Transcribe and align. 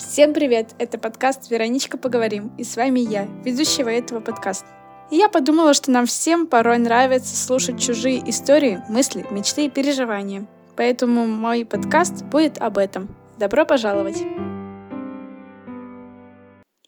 Всем 0.00 0.32
привет! 0.32 0.70
Это 0.78 0.98
подкаст 0.98 1.50
«Вероничка, 1.50 1.98
поговорим» 1.98 2.50
и 2.56 2.64
с 2.64 2.74
вами 2.74 3.00
я, 3.00 3.26
ведущего 3.44 3.90
этого 3.90 4.20
подкаста. 4.20 4.66
И 5.10 5.16
я 5.16 5.28
подумала, 5.28 5.74
что 5.74 5.90
нам 5.90 6.06
всем 6.06 6.46
порой 6.46 6.78
нравится 6.78 7.36
слушать 7.36 7.78
чужие 7.78 8.18
истории, 8.28 8.82
мысли, 8.88 9.26
мечты 9.30 9.66
и 9.66 9.70
переживания. 9.70 10.48
Поэтому 10.74 11.26
мой 11.26 11.66
подкаст 11.66 12.24
будет 12.24 12.56
об 12.58 12.78
этом. 12.78 13.14
Добро 13.38 13.66
пожаловать! 13.66 14.16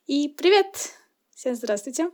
И 0.07 0.29
привет! 0.31 0.95
Всем 1.35 1.55
здравствуйте! 1.55 2.11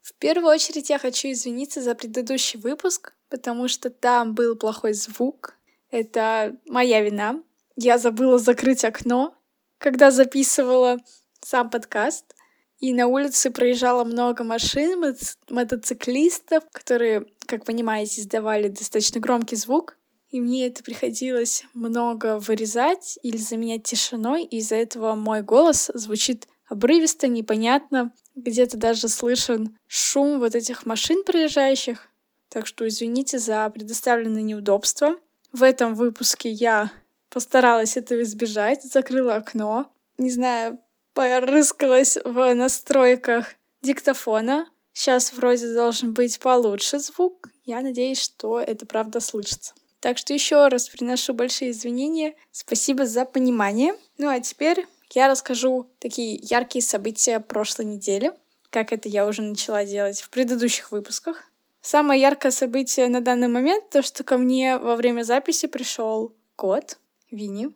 В 0.00 0.14
первую 0.14 0.50
очередь 0.50 0.88
я 0.88 0.98
хочу 0.98 1.30
извиниться 1.30 1.82
за 1.82 1.94
предыдущий 1.94 2.58
выпуск, 2.58 3.12
потому 3.28 3.68
что 3.68 3.90
там 3.90 4.34
был 4.34 4.56
плохой 4.56 4.94
звук. 4.94 5.58
Это 5.90 6.56
моя 6.64 7.02
вина. 7.02 7.42
Я 7.76 7.98
забыла 7.98 8.38
закрыть 8.38 8.82
окно, 8.82 9.35
когда 9.78 10.10
записывала 10.10 10.98
сам 11.40 11.70
подкаст. 11.70 12.34
И 12.78 12.92
на 12.92 13.06
улице 13.06 13.50
проезжало 13.50 14.04
много 14.04 14.44
машин, 14.44 15.16
мотоциклистов, 15.48 16.64
которые, 16.72 17.26
как 17.46 17.64
понимаете, 17.64 18.20
издавали 18.20 18.68
достаточно 18.68 19.20
громкий 19.20 19.56
звук. 19.56 19.96
И 20.28 20.40
мне 20.40 20.66
это 20.66 20.82
приходилось 20.82 21.64
много 21.72 22.38
вырезать 22.38 23.18
или 23.22 23.38
заменять 23.38 23.84
тишиной, 23.84 24.44
и 24.44 24.58
из-за 24.58 24.74
этого 24.74 25.14
мой 25.14 25.42
голос 25.42 25.90
звучит 25.94 26.46
обрывисто, 26.68 27.28
непонятно. 27.28 28.12
Где-то 28.34 28.76
даже 28.76 29.08
слышен 29.08 29.78
шум 29.86 30.38
вот 30.38 30.54
этих 30.54 30.84
машин 30.84 31.24
проезжающих. 31.24 32.08
Так 32.50 32.66
что 32.66 32.86
извините 32.86 33.38
за 33.38 33.68
предоставленные 33.70 34.42
неудобства. 34.42 35.16
В 35.52 35.62
этом 35.62 35.94
выпуске 35.94 36.50
я 36.50 36.90
постаралась 37.36 37.98
этого 37.98 38.22
избежать, 38.22 38.82
закрыла 38.82 39.36
окно. 39.36 39.92
Не 40.16 40.30
знаю, 40.30 40.78
порыскалась 41.12 42.16
в 42.24 42.54
настройках 42.54 43.56
диктофона. 43.82 44.66
Сейчас 44.94 45.34
вроде 45.34 45.74
должен 45.74 46.14
быть 46.14 46.40
получше 46.40 46.98
звук. 46.98 47.50
Я 47.66 47.82
надеюсь, 47.82 48.22
что 48.22 48.58
это 48.58 48.86
правда 48.86 49.20
слышится. 49.20 49.74
Так 50.00 50.16
что 50.16 50.32
еще 50.32 50.68
раз 50.68 50.88
приношу 50.88 51.34
большие 51.34 51.72
извинения. 51.72 52.36
Спасибо 52.52 53.04
за 53.04 53.26
понимание. 53.26 53.94
Ну 54.16 54.30
а 54.30 54.40
теперь 54.40 54.86
я 55.10 55.28
расскажу 55.28 55.90
такие 55.98 56.36
яркие 56.36 56.82
события 56.82 57.38
прошлой 57.38 57.84
недели, 57.84 58.32
как 58.70 58.94
это 58.94 59.10
я 59.10 59.26
уже 59.26 59.42
начала 59.42 59.84
делать 59.84 60.22
в 60.22 60.30
предыдущих 60.30 60.90
выпусках. 60.90 61.44
Самое 61.82 62.18
яркое 62.18 62.50
событие 62.50 63.08
на 63.08 63.20
данный 63.20 63.48
момент 63.48 63.90
то, 63.90 64.00
что 64.00 64.24
ко 64.24 64.38
мне 64.38 64.78
во 64.78 64.96
время 64.96 65.22
записи 65.22 65.66
пришел 65.66 66.34
кот 66.56 66.96
Винни. 67.36 67.68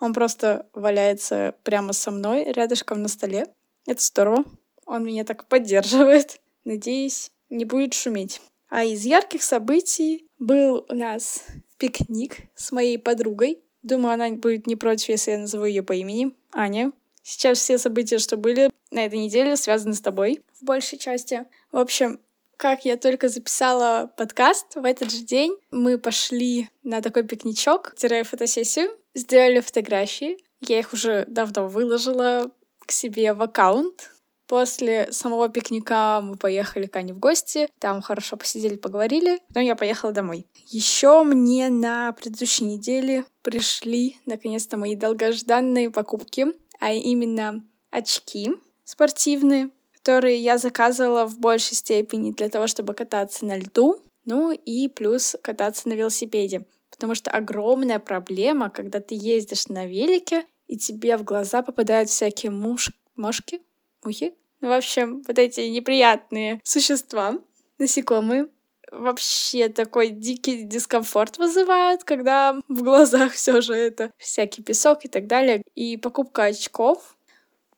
Он 0.00 0.14
просто 0.14 0.68
валяется 0.72 1.54
прямо 1.64 1.92
со 1.92 2.10
мной, 2.10 2.44
рядышком 2.44 3.02
на 3.02 3.08
столе. 3.08 3.46
Это 3.86 4.02
здорово. 4.02 4.44
Он 4.86 5.04
меня 5.04 5.24
так 5.24 5.46
поддерживает. 5.46 6.40
Надеюсь, 6.64 7.30
не 7.50 7.64
будет 7.64 7.94
шуметь. 7.94 8.40
А 8.68 8.84
из 8.84 9.04
ярких 9.04 9.42
событий 9.42 10.26
был 10.38 10.86
у 10.88 10.94
нас 10.94 11.44
пикник 11.78 12.36
с 12.54 12.70
моей 12.72 12.98
подругой. 12.98 13.62
Думаю, 13.82 14.14
она 14.14 14.30
будет 14.30 14.66
не 14.66 14.76
против, 14.76 15.08
если 15.08 15.32
я 15.32 15.38
назову 15.38 15.64
ее 15.64 15.82
по 15.82 15.92
имени. 15.92 16.34
Аня. 16.52 16.92
Сейчас 17.22 17.58
все 17.58 17.78
события, 17.78 18.18
что 18.18 18.36
были 18.36 18.70
на 18.90 19.04
этой 19.04 19.18
неделе, 19.18 19.56
связаны 19.56 19.94
с 19.94 20.00
тобой 20.00 20.42
в 20.60 20.64
большей 20.64 20.98
части. 20.98 21.44
В 21.72 21.76
общем, 21.76 22.20
как 22.58 22.84
я 22.84 22.96
только 22.96 23.28
записала 23.28 24.12
подкаст, 24.16 24.74
в 24.74 24.84
этот 24.84 25.12
же 25.12 25.22
день 25.22 25.56
мы 25.70 25.96
пошли 25.96 26.68
на 26.82 27.00
такой 27.00 27.22
пикничок, 27.22 27.94
фотосессию, 27.96 28.90
сделали 29.14 29.60
фотографии. 29.60 30.38
Я 30.60 30.80
их 30.80 30.92
уже 30.92 31.24
давно 31.28 31.68
выложила 31.68 32.50
к 32.84 32.90
себе 32.90 33.32
в 33.32 33.42
аккаунт. 33.42 34.10
После 34.48 35.12
самого 35.12 35.48
пикника 35.48 36.20
мы 36.20 36.36
поехали 36.36 36.86
к 36.86 36.96
Ане 36.96 37.14
в 37.14 37.18
гости, 37.18 37.68
там 37.78 38.02
хорошо 38.02 38.36
посидели, 38.36 38.76
поговорили, 38.76 39.38
потом 39.48 39.62
я 39.62 39.76
поехала 39.76 40.12
домой. 40.12 40.46
Еще 40.66 41.22
мне 41.22 41.68
на 41.68 42.12
предыдущей 42.12 42.64
неделе 42.64 43.24
пришли 43.42 44.16
наконец-то 44.26 44.76
мои 44.76 44.96
долгожданные 44.96 45.90
покупки, 45.90 46.46
а 46.80 46.92
именно 46.92 47.62
очки 47.90 48.50
спортивные, 48.84 49.70
которые 50.08 50.38
я 50.38 50.56
заказывала 50.56 51.26
в 51.26 51.38
большей 51.38 51.76
степени 51.76 52.32
для 52.32 52.48
того, 52.48 52.66
чтобы 52.66 52.94
кататься 52.94 53.44
на 53.44 53.58
льду, 53.58 54.02
ну 54.24 54.52
и 54.52 54.88
плюс 54.88 55.36
кататься 55.42 55.86
на 55.86 55.92
велосипеде. 55.92 56.64
Потому 56.90 57.14
что 57.14 57.30
огромная 57.30 57.98
проблема, 57.98 58.70
когда 58.70 59.00
ты 59.00 59.14
ездишь 59.14 59.68
на 59.68 59.84
велике, 59.84 60.46
и 60.66 60.78
тебе 60.78 61.18
в 61.18 61.24
глаза 61.24 61.60
попадают 61.60 62.08
всякие 62.08 62.50
муш... 62.50 62.90
мошки, 63.16 63.60
мухи. 64.02 64.32
Ну, 64.62 64.68
в 64.68 64.72
общем, 64.72 65.22
вот 65.28 65.38
эти 65.38 65.60
неприятные 65.68 66.62
существа, 66.64 67.34
насекомые, 67.76 68.48
вообще 68.90 69.68
такой 69.68 70.08
дикий 70.08 70.62
дискомфорт 70.62 71.36
вызывают, 71.36 72.04
когда 72.04 72.58
в 72.68 72.82
глазах 72.82 73.34
все 73.34 73.60
же 73.60 73.74
это 73.74 74.10
всякий 74.16 74.62
песок 74.62 75.04
и 75.04 75.08
так 75.08 75.26
далее. 75.26 75.62
И 75.74 75.98
покупка 75.98 76.44
очков. 76.44 77.17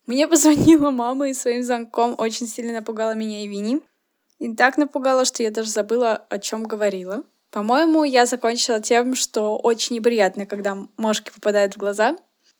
Мне 0.06 0.26
позвонила 0.28 0.90
мама 0.90 1.28
и 1.28 1.34
своим 1.34 1.62
звонком 1.62 2.14
очень 2.18 2.46
сильно 2.46 2.72
напугала 2.72 3.14
меня 3.14 3.42
и 3.42 3.48
Вини. 3.48 3.80
И 4.38 4.54
так 4.54 4.78
напугала, 4.78 5.24
что 5.24 5.42
я 5.42 5.50
даже 5.50 5.70
забыла, 5.70 6.16
о 6.30 6.38
чем 6.38 6.64
говорила. 6.64 7.24
По-моему, 7.50 8.04
я 8.04 8.26
закончила 8.26 8.80
тем, 8.80 9.14
что 9.14 9.56
очень 9.58 9.96
неприятно, 9.96 10.46
когда 10.46 10.76
мошки 10.96 11.30
попадают 11.30 11.74
в 11.74 11.78
глаза. 11.78 12.16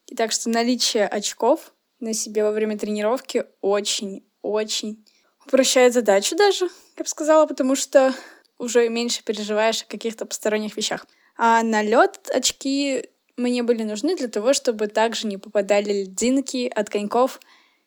И 0.06 0.16
так 0.16 0.32
что 0.32 0.50
наличие 0.50 1.06
очков 1.06 1.72
на 2.00 2.12
себе 2.12 2.42
во 2.42 2.50
время 2.50 2.76
тренировки 2.76 3.44
очень-очень 3.60 5.04
упрощает 5.46 5.94
задачу 5.94 6.36
даже, 6.36 6.66
я 6.96 7.04
бы 7.04 7.08
сказала, 7.08 7.46
потому 7.46 7.76
что 7.76 8.14
уже 8.58 8.88
меньше 8.88 9.24
переживаешь 9.24 9.82
о 9.82 9.86
каких-то 9.86 10.26
посторонних 10.26 10.76
вещах. 10.76 11.06
А 11.36 11.62
на 11.62 11.82
лед 11.82 12.28
очки 12.32 13.08
мне 13.40 13.62
были 13.62 13.82
нужны 13.82 14.16
для 14.16 14.28
того, 14.28 14.52
чтобы 14.52 14.86
также 14.86 15.26
не 15.26 15.38
попадали 15.38 16.04
льдинки 16.04 16.70
от 16.74 16.90
коньков 16.90 17.40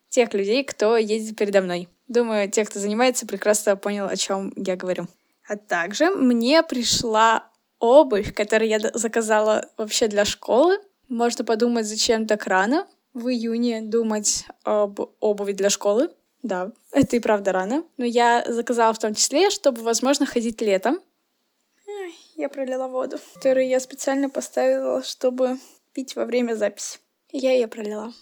тех 0.08 0.32
людей, 0.34 0.64
кто 0.64 0.96
ездит 0.96 1.36
передо 1.36 1.60
мной. 1.60 1.88
Думаю, 2.08 2.50
те, 2.50 2.64
кто 2.64 2.78
занимается, 2.78 3.26
прекрасно 3.26 3.76
понял, 3.76 4.06
о 4.06 4.16
чем 4.16 4.52
я 4.56 4.76
говорю. 4.76 5.06
А 5.48 5.56
также 5.56 6.10
мне 6.10 6.62
пришла 6.62 7.50
обувь, 7.78 8.34
которую 8.34 8.68
я 8.68 8.78
заказала 8.78 9.68
вообще 9.76 10.08
для 10.08 10.24
школы. 10.24 10.78
Можно 11.08 11.44
подумать, 11.44 11.86
зачем 11.86 12.26
так 12.26 12.46
рано 12.46 12.86
в 13.12 13.28
июне 13.28 13.82
думать 13.82 14.46
об 14.64 15.00
обуви 15.20 15.52
для 15.52 15.70
школы. 15.70 16.10
Да, 16.42 16.72
это 16.92 17.16
и 17.16 17.20
правда 17.20 17.52
рано. 17.52 17.84
Но 17.96 18.04
я 18.04 18.44
заказала 18.46 18.92
в 18.92 18.98
том 18.98 19.14
числе, 19.14 19.50
чтобы, 19.50 19.82
возможно, 19.82 20.26
ходить 20.26 20.60
летом. 20.60 21.00
Я 22.36 22.48
пролила 22.48 22.88
воду, 22.88 23.18
которую 23.34 23.68
я 23.68 23.80
специально 23.80 24.28
поставила, 24.28 25.02
чтобы 25.02 25.58
пить 25.92 26.16
во 26.16 26.24
время 26.24 26.54
записи. 26.54 26.98
Я 27.30 27.52
ее 27.52 27.68
пролила. 27.68 28.12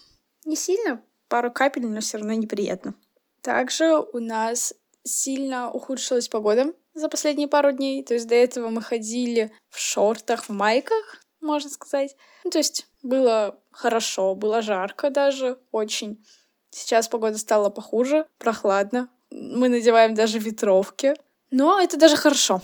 Не 0.45 0.55
сильно, 0.55 1.03
пару 1.27 1.51
капель, 1.51 1.87
но 1.87 2.01
все 2.01 2.17
равно 2.17 2.33
неприятно. 2.33 2.95
Также 3.41 3.97
у 3.97 4.19
нас 4.19 4.73
сильно 5.03 5.71
ухудшилась 5.71 6.29
погода 6.29 6.73
за 6.93 7.09
последние 7.09 7.47
пару 7.47 7.71
дней. 7.71 8.03
То 8.03 8.13
есть 8.13 8.27
до 8.27 8.35
этого 8.35 8.69
мы 8.69 8.81
ходили 8.81 9.51
в 9.69 9.79
шортах, 9.79 10.45
в 10.45 10.49
майках, 10.49 11.23
можно 11.41 11.69
сказать. 11.69 12.15
Ну, 12.43 12.51
то 12.51 12.59
есть 12.59 12.87
было 13.01 13.59
хорошо, 13.71 14.35
было 14.35 14.61
жарко 14.61 15.09
даже, 15.09 15.59
очень. 15.71 16.25
Сейчас 16.69 17.07
погода 17.07 17.37
стала 17.37 17.69
похуже, 17.69 18.25
прохладно. 18.37 19.09
Мы 19.31 19.69
надеваем 19.69 20.13
даже 20.13 20.39
ветровки. 20.39 21.15
Но 21.51 21.79
это 21.79 21.97
даже 21.97 22.15
хорошо. 22.15 22.61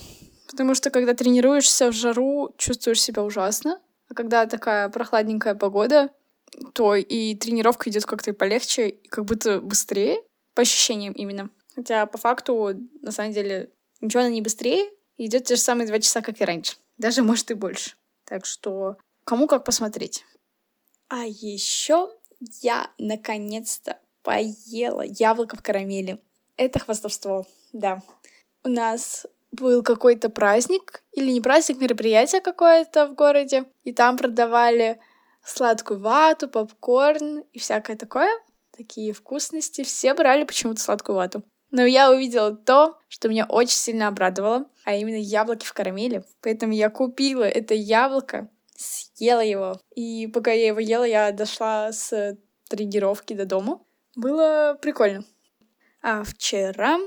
Потому 0.50 0.74
что 0.74 0.90
когда 0.90 1.14
тренируешься 1.14 1.92
в 1.92 1.94
жару, 1.94 2.54
чувствуешь 2.58 3.02
себя 3.02 3.24
ужасно. 3.24 3.80
А 4.10 4.16
когда 4.16 4.48
такая 4.48 4.90
прохладненькая 4.90 5.54
погода, 5.54 6.10
то 6.74 6.96
и 6.96 7.36
тренировка 7.36 7.90
идет 7.90 8.06
как-то 8.06 8.34
полегче, 8.34 8.90
и 8.90 9.08
как 9.08 9.26
будто 9.26 9.62
быстрее, 9.62 10.24
по 10.56 10.64
ощущениям 10.64 11.14
именно. 11.14 11.50
Хотя 11.76 12.08
по 12.08 12.18
факту, 12.18 12.72
на 13.02 13.12
самом 13.12 13.32
деле, 13.32 13.72
ничего 14.02 14.22
она 14.22 14.32
не 14.32 14.42
быстрее, 14.42 14.90
идет 15.18 15.46
те 15.46 15.56
же 15.56 15.62
самые 15.62 15.88
два 15.88 16.00
часа, 16.00 16.22
как 16.22 16.42
и 16.42 16.46
раньше. 16.46 16.78
Даже, 16.98 17.22
может, 17.22 17.52
и 17.52 17.54
больше. 17.54 17.92
Так 18.26 18.46
что 18.46 18.98
кому 19.26 19.48
как 19.48 19.64
посмотреть. 19.64 20.26
А 21.10 21.26
еще 21.26 22.10
я 22.62 22.90
наконец-то 22.98 24.00
поела 24.24 25.04
яблоко 25.04 25.56
в 25.56 25.62
карамели. 25.62 26.20
Это 26.58 26.80
хвастовство, 26.80 27.46
да. 27.72 28.02
У 28.64 28.70
нас 28.70 29.28
был 29.52 29.84
какой-то 29.84 30.30
праздник, 30.30 31.04
или 31.12 31.32
не 31.32 31.42
праздник, 31.42 31.80
мероприятие 31.80 32.42
какое-то 32.42 33.08
в 33.08 33.16
городе, 33.16 33.66
и 33.84 33.92
там 33.92 34.18
продавали 34.18 35.00
сладкую 35.44 36.00
вату, 36.00 36.48
попкорн 36.48 37.44
и 37.54 37.60
всякое 37.60 37.96
такое. 37.98 38.30
Такие 38.76 39.14
вкусности. 39.14 39.84
Все 39.84 40.14
брали 40.14 40.44
почему-то 40.44 40.82
сладкую 40.82 41.16
вату. 41.16 41.44
Но 41.72 41.86
я 41.86 42.12
увидела 42.12 42.56
то, 42.56 42.98
что 43.08 43.30
меня 43.30 43.46
очень 43.46 43.78
сильно 43.78 44.08
обрадовало, 44.08 44.66
а 44.86 44.96
именно 44.96 45.18
яблоки 45.18 45.66
в 45.66 45.74
карамели. 45.74 46.24
Поэтому 46.42 46.74
я 46.74 46.90
купила 46.90 47.44
это 47.44 47.74
яблоко, 47.74 48.50
съела 48.76 49.42
его. 49.42 49.80
И 49.94 50.28
пока 50.28 50.52
я 50.52 50.68
его 50.68 50.80
ела, 50.80 51.04
я 51.04 51.32
дошла 51.32 51.92
с 51.92 52.38
тренировки 52.70 53.34
до 53.34 53.46
дома. 53.46 53.82
Было 54.16 54.78
прикольно. 54.82 55.26
А 56.02 56.24
вчера 56.24 56.98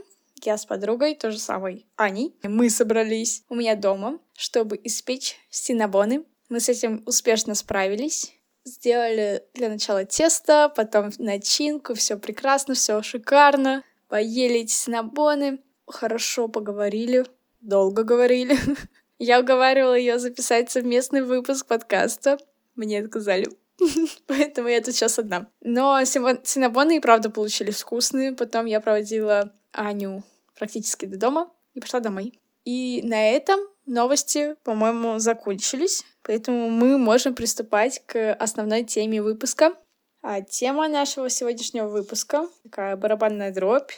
я 0.46 0.56
с 0.56 0.66
подругой, 0.66 1.14
той 1.14 1.32
же 1.32 1.38
самой 1.38 1.86
Аней, 1.96 2.34
мы 2.42 2.70
собрались 2.70 3.44
у 3.48 3.54
меня 3.54 3.74
дома, 3.74 4.18
чтобы 4.34 4.78
испечь 4.82 5.36
синабоны. 5.50 6.24
Мы 6.48 6.60
с 6.60 6.68
этим 6.68 7.02
успешно 7.06 7.54
справились. 7.54 8.32
Сделали 8.64 9.42
для 9.54 9.68
начала 9.68 10.04
тесто, 10.04 10.72
потом 10.74 11.10
начинку, 11.18 11.94
все 11.94 12.16
прекрасно, 12.16 12.74
все 12.74 13.02
шикарно. 13.02 13.82
Поели 14.08 14.60
эти 14.60 14.72
синабоны, 14.72 15.58
хорошо 15.86 16.48
поговорили, 16.48 17.24
долго 17.60 18.04
говорили. 18.04 18.56
Я 19.18 19.40
уговаривала 19.40 19.94
ее 19.94 20.18
записать 20.18 20.70
совместный 20.70 21.22
выпуск 21.22 21.66
подкаста. 21.66 22.38
Мне 22.74 23.00
отказали. 23.00 23.48
Поэтому 24.26 24.68
я 24.68 24.80
тут 24.80 24.94
сейчас 24.94 25.18
одна. 25.18 25.48
Но 25.60 26.04
синабоны 26.04 26.96
и 26.96 27.00
правда 27.00 27.30
получились 27.30 27.82
вкусные. 27.82 28.32
Потом 28.32 28.66
я 28.66 28.80
проводила 28.80 29.52
Аню 29.72 30.24
практически 30.54 31.06
до 31.06 31.18
дома 31.18 31.50
и 31.74 31.80
пошла 31.80 32.00
домой. 32.00 32.40
И 32.64 33.00
на 33.02 33.30
этом 33.30 33.60
новости, 33.86 34.54
по-моему, 34.62 35.18
закончились. 35.18 36.04
Поэтому 36.22 36.70
мы 36.70 36.98
можем 36.98 37.34
приступать 37.34 38.02
к 38.06 38.32
основной 38.34 38.84
теме 38.84 39.22
выпуска. 39.22 39.74
А 40.22 40.40
тема 40.40 40.88
нашего 40.88 41.28
сегодняшнего 41.28 41.88
выпуска— 41.88 42.48
такая 42.62 42.96
барабанная 42.96 43.52
дробь. 43.52 43.90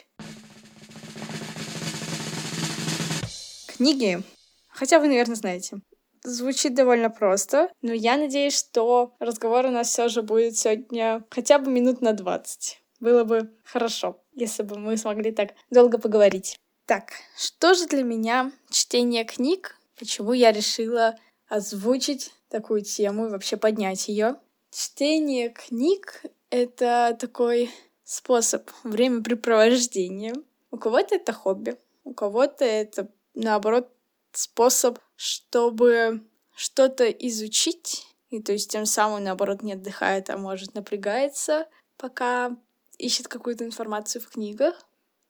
Книги. 3.67 4.23
Хотя 4.69 4.99
вы, 4.99 5.07
наверное, 5.07 5.35
знаете. 5.35 5.77
Звучит 6.23 6.73
довольно 6.73 7.11
просто, 7.11 7.69
но 7.83 7.93
я 7.93 8.17
надеюсь, 8.17 8.57
что 8.57 9.15
разговор 9.19 9.65
у 9.65 9.69
нас 9.69 9.89
все 9.89 10.07
же 10.07 10.23
будет 10.23 10.57
сегодня 10.57 11.23
хотя 11.29 11.59
бы 11.59 11.69
минут 11.69 12.01
на 12.01 12.13
20. 12.13 12.81
Было 12.99 13.23
бы 13.23 13.51
хорошо, 13.63 14.21
если 14.33 14.63
бы 14.63 14.77
мы 14.77 14.97
смогли 14.97 15.31
так 15.31 15.53
долго 15.69 15.97
поговорить. 15.97 16.57
Так, 16.85 17.13
что 17.37 17.73
же 17.73 17.87
для 17.87 18.03
меня 18.03 18.51
чтение 18.69 19.25
книг? 19.25 19.77
Почему 19.97 20.33
я 20.33 20.51
решила 20.51 21.17
озвучить 21.47 22.33
такую 22.49 22.81
тему 22.81 23.27
и 23.27 23.29
вообще 23.29 23.57
поднять 23.57 24.07
ее? 24.07 24.35
Чтение 24.71 25.49
книг— 25.49 26.23
это 26.49 27.17
такой 27.19 27.71
способ 28.03 28.69
времяпрепровождения. 28.83 30.35
У 30.71 30.77
кого-то 30.77 31.15
это 31.15 31.33
хобби, 31.33 31.77
у 32.03 32.13
кого-то 32.13 32.65
это, 32.65 33.09
наоборот, 33.33 33.89
способ 34.31 34.99
чтобы 35.15 36.21
что-то 36.55 37.09
изучить, 37.09 38.05
и 38.29 38.41
то 38.41 38.51
есть 38.51 38.69
тем 38.69 38.85
самым, 38.85 39.23
наоборот, 39.23 39.61
не 39.61 39.73
отдыхает, 39.73 40.29
а 40.29 40.37
может 40.37 40.73
напрягается, 40.73 41.67
пока 41.97 42.55
ищет 42.97 43.27
какую-то 43.27 43.65
информацию 43.65 44.21
в 44.21 44.29
книгах. 44.29 44.85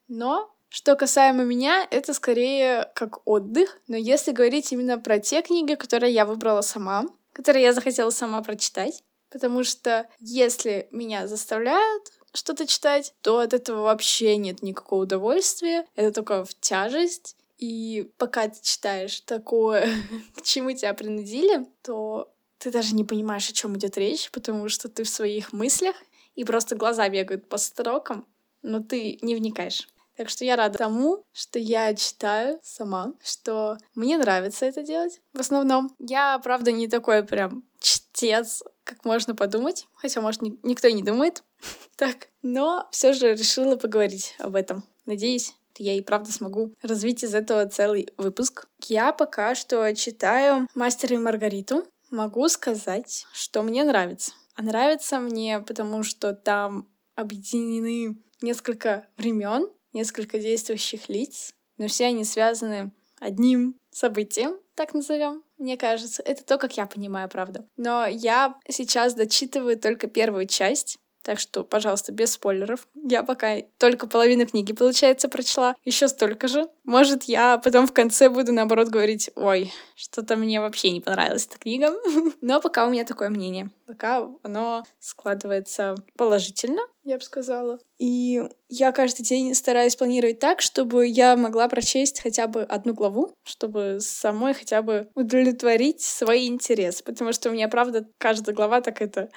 Но 0.07 0.55
что 0.69 0.95
касаемо 0.95 1.43
меня, 1.43 1.87
это 1.89 2.13
скорее 2.13 2.91
как 2.95 3.25
отдых. 3.25 3.79
Но 3.87 3.95
если 3.95 4.31
говорить 4.31 4.71
именно 4.71 4.99
про 4.99 5.19
те 5.19 5.41
книги, 5.41 5.75
которые 5.75 6.13
я 6.13 6.25
выбрала 6.25 6.61
сама, 6.61 7.05
которые 7.33 7.63
я 7.63 7.73
захотела 7.73 8.09
сама 8.09 8.41
прочитать, 8.41 9.03
потому 9.29 9.63
что 9.63 10.07
если 10.19 10.87
меня 10.91 11.27
заставляют 11.27 12.11
что-то 12.33 12.67
читать, 12.67 13.13
то 13.21 13.39
от 13.39 13.53
этого 13.53 13.83
вообще 13.83 14.37
нет 14.37 14.61
никакого 14.61 15.03
удовольствия. 15.03 15.85
Это 15.95 16.11
только 16.11 16.43
в 16.43 16.53
тяжесть. 16.59 17.35
И 17.57 18.11
пока 18.17 18.49
ты 18.49 18.61
читаешь 18.61 19.21
такое, 19.21 19.89
к 20.35 20.41
чему 20.41 20.71
тебя 20.73 20.93
принудили, 20.93 21.65
то 21.83 22.33
ты 22.57 22.71
даже 22.71 22.95
не 22.95 23.03
понимаешь, 23.03 23.49
о 23.49 23.53
чем 23.53 23.77
идет 23.77 23.97
речь, 23.97 24.29
потому 24.31 24.69
что 24.69 24.89
ты 24.89 25.03
в 25.03 25.09
своих 25.09 25.53
мыслях, 25.53 25.95
и 26.35 26.43
просто 26.43 26.75
глаза 26.75 27.09
бегают 27.09 27.49
по 27.49 27.57
строкам, 27.57 28.27
но 28.61 28.81
ты 28.81 29.17
не 29.21 29.35
вникаешь. 29.35 29.87
Так 30.15 30.29
что 30.29 30.45
я 30.45 30.55
рада 30.55 30.77
тому, 30.77 31.25
что 31.33 31.59
я 31.59 31.93
читаю 31.93 32.59
сама, 32.63 33.13
что 33.21 33.77
мне 33.95 34.17
нравится 34.17 34.65
это 34.65 34.81
делать. 34.81 35.19
В 35.33 35.41
основном 35.41 35.93
я, 35.99 36.39
правда, 36.39 36.71
не 36.71 36.87
такой 36.87 37.23
прям 37.23 37.63
чтец, 37.79 38.63
как 38.85 39.03
можно 39.03 39.35
подумать, 39.35 39.87
хотя, 39.93 40.21
может, 40.21 40.41
ни- 40.41 40.57
никто 40.63 40.87
и 40.87 40.93
не 40.93 41.03
думает 41.03 41.43
так, 41.97 42.29
но 42.41 42.87
все 42.91 43.11
же 43.11 43.35
решила 43.35 43.75
поговорить 43.75 44.35
об 44.39 44.55
этом. 44.55 44.85
Надеюсь, 45.05 45.53
я 45.77 45.93
и 45.93 46.01
правда 46.01 46.31
смогу 46.31 46.73
развить 46.81 47.23
из 47.23 47.35
этого 47.35 47.67
целый 47.67 48.09
выпуск. 48.17 48.67
Я 48.87 49.11
пока 49.11 49.53
что 49.53 49.93
читаю 49.93 50.67
«Мастера 50.75 51.15
и 51.15 51.19
Маргариту». 51.19 51.85
Могу 52.09 52.47
сказать, 52.47 53.25
что 53.33 53.63
мне 53.63 53.83
нравится. 53.83 54.31
А 54.55 54.63
нравится 54.63 55.19
мне, 55.19 55.59
потому 55.59 56.03
что 56.03 56.33
там 56.33 56.89
объединены 57.15 58.17
несколько 58.41 59.07
времен, 59.17 59.69
несколько 59.93 60.39
действующих 60.39 61.09
лиц, 61.09 61.53
но 61.77 61.87
все 61.87 62.05
они 62.05 62.23
связаны 62.23 62.91
одним 63.19 63.75
событием, 63.91 64.57
так 64.75 64.93
назовем. 64.93 65.43
Мне 65.57 65.77
кажется, 65.77 66.21
это 66.21 66.43
то, 66.43 66.57
как 66.57 66.75
я 66.77 66.85
понимаю, 66.85 67.29
правда. 67.29 67.67
Но 67.77 68.05
я 68.05 68.55
сейчас 68.67 69.13
дочитываю 69.13 69.79
только 69.79 70.07
первую 70.07 70.47
часть, 70.47 70.99
так 71.25 71.39
что, 71.39 71.63
пожалуйста, 71.63 72.11
без 72.11 72.33
спойлеров. 72.33 72.87
Я 72.93 73.23
пока 73.23 73.57
только 73.79 74.05
половину 74.05 74.45
книги, 74.45 74.73
получается, 74.73 75.27
прочла. 75.27 75.75
Еще 75.83 76.07
столько 76.07 76.47
же. 76.47 76.67
Может, 76.83 77.23
я 77.23 77.57
потом 77.57 77.87
в 77.87 77.93
конце 77.93 78.29
буду, 78.29 78.53
наоборот, 78.53 78.89
говорить, 78.89 79.31
ой, 79.35 79.73
что-то 79.95 80.35
мне 80.35 80.61
вообще 80.61 80.91
не 80.91 81.01
понравилась 81.01 81.47
эта 81.47 81.57
книга. 81.57 81.95
Но 82.41 82.61
пока 82.61 82.85
у 82.85 82.91
меня 82.91 83.05
такое 83.05 83.29
мнение. 83.29 83.71
Пока 83.87 84.29
оно 84.43 84.83
складывается 84.99 85.95
положительно, 86.15 86.83
я 87.05 87.17
бы 87.17 87.23
сказала. 87.23 87.79
И 87.99 88.43
я 88.67 88.91
каждый 88.91 89.23
день 89.23 89.53
стараюсь 89.53 89.95
планировать 89.95 90.39
так, 90.39 90.59
чтобы 90.59 91.07
я 91.07 91.37
могла 91.37 91.69
прочесть 91.69 92.19
хотя 92.19 92.47
бы 92.47 92.63
одну 92.63 92.93
главу, 92.93 93.33
чтобы 93.43 93.99
самой 94.01 94.53
хотя 94.55 94.81
бы 94.81 95.07
удовлетворить 95.13 96.01
свой 96.01 96.47
интерес. 96.47 97.01
Потому 97.03 97.31
что 97.31 97.49
у 97.49 97.53
меня, 97.53 97.69
правда, 97.69 98.07
каждая 98.17 98.55
глава 98.55 98.81
так 98.81 99.01
это... 99.01 99.29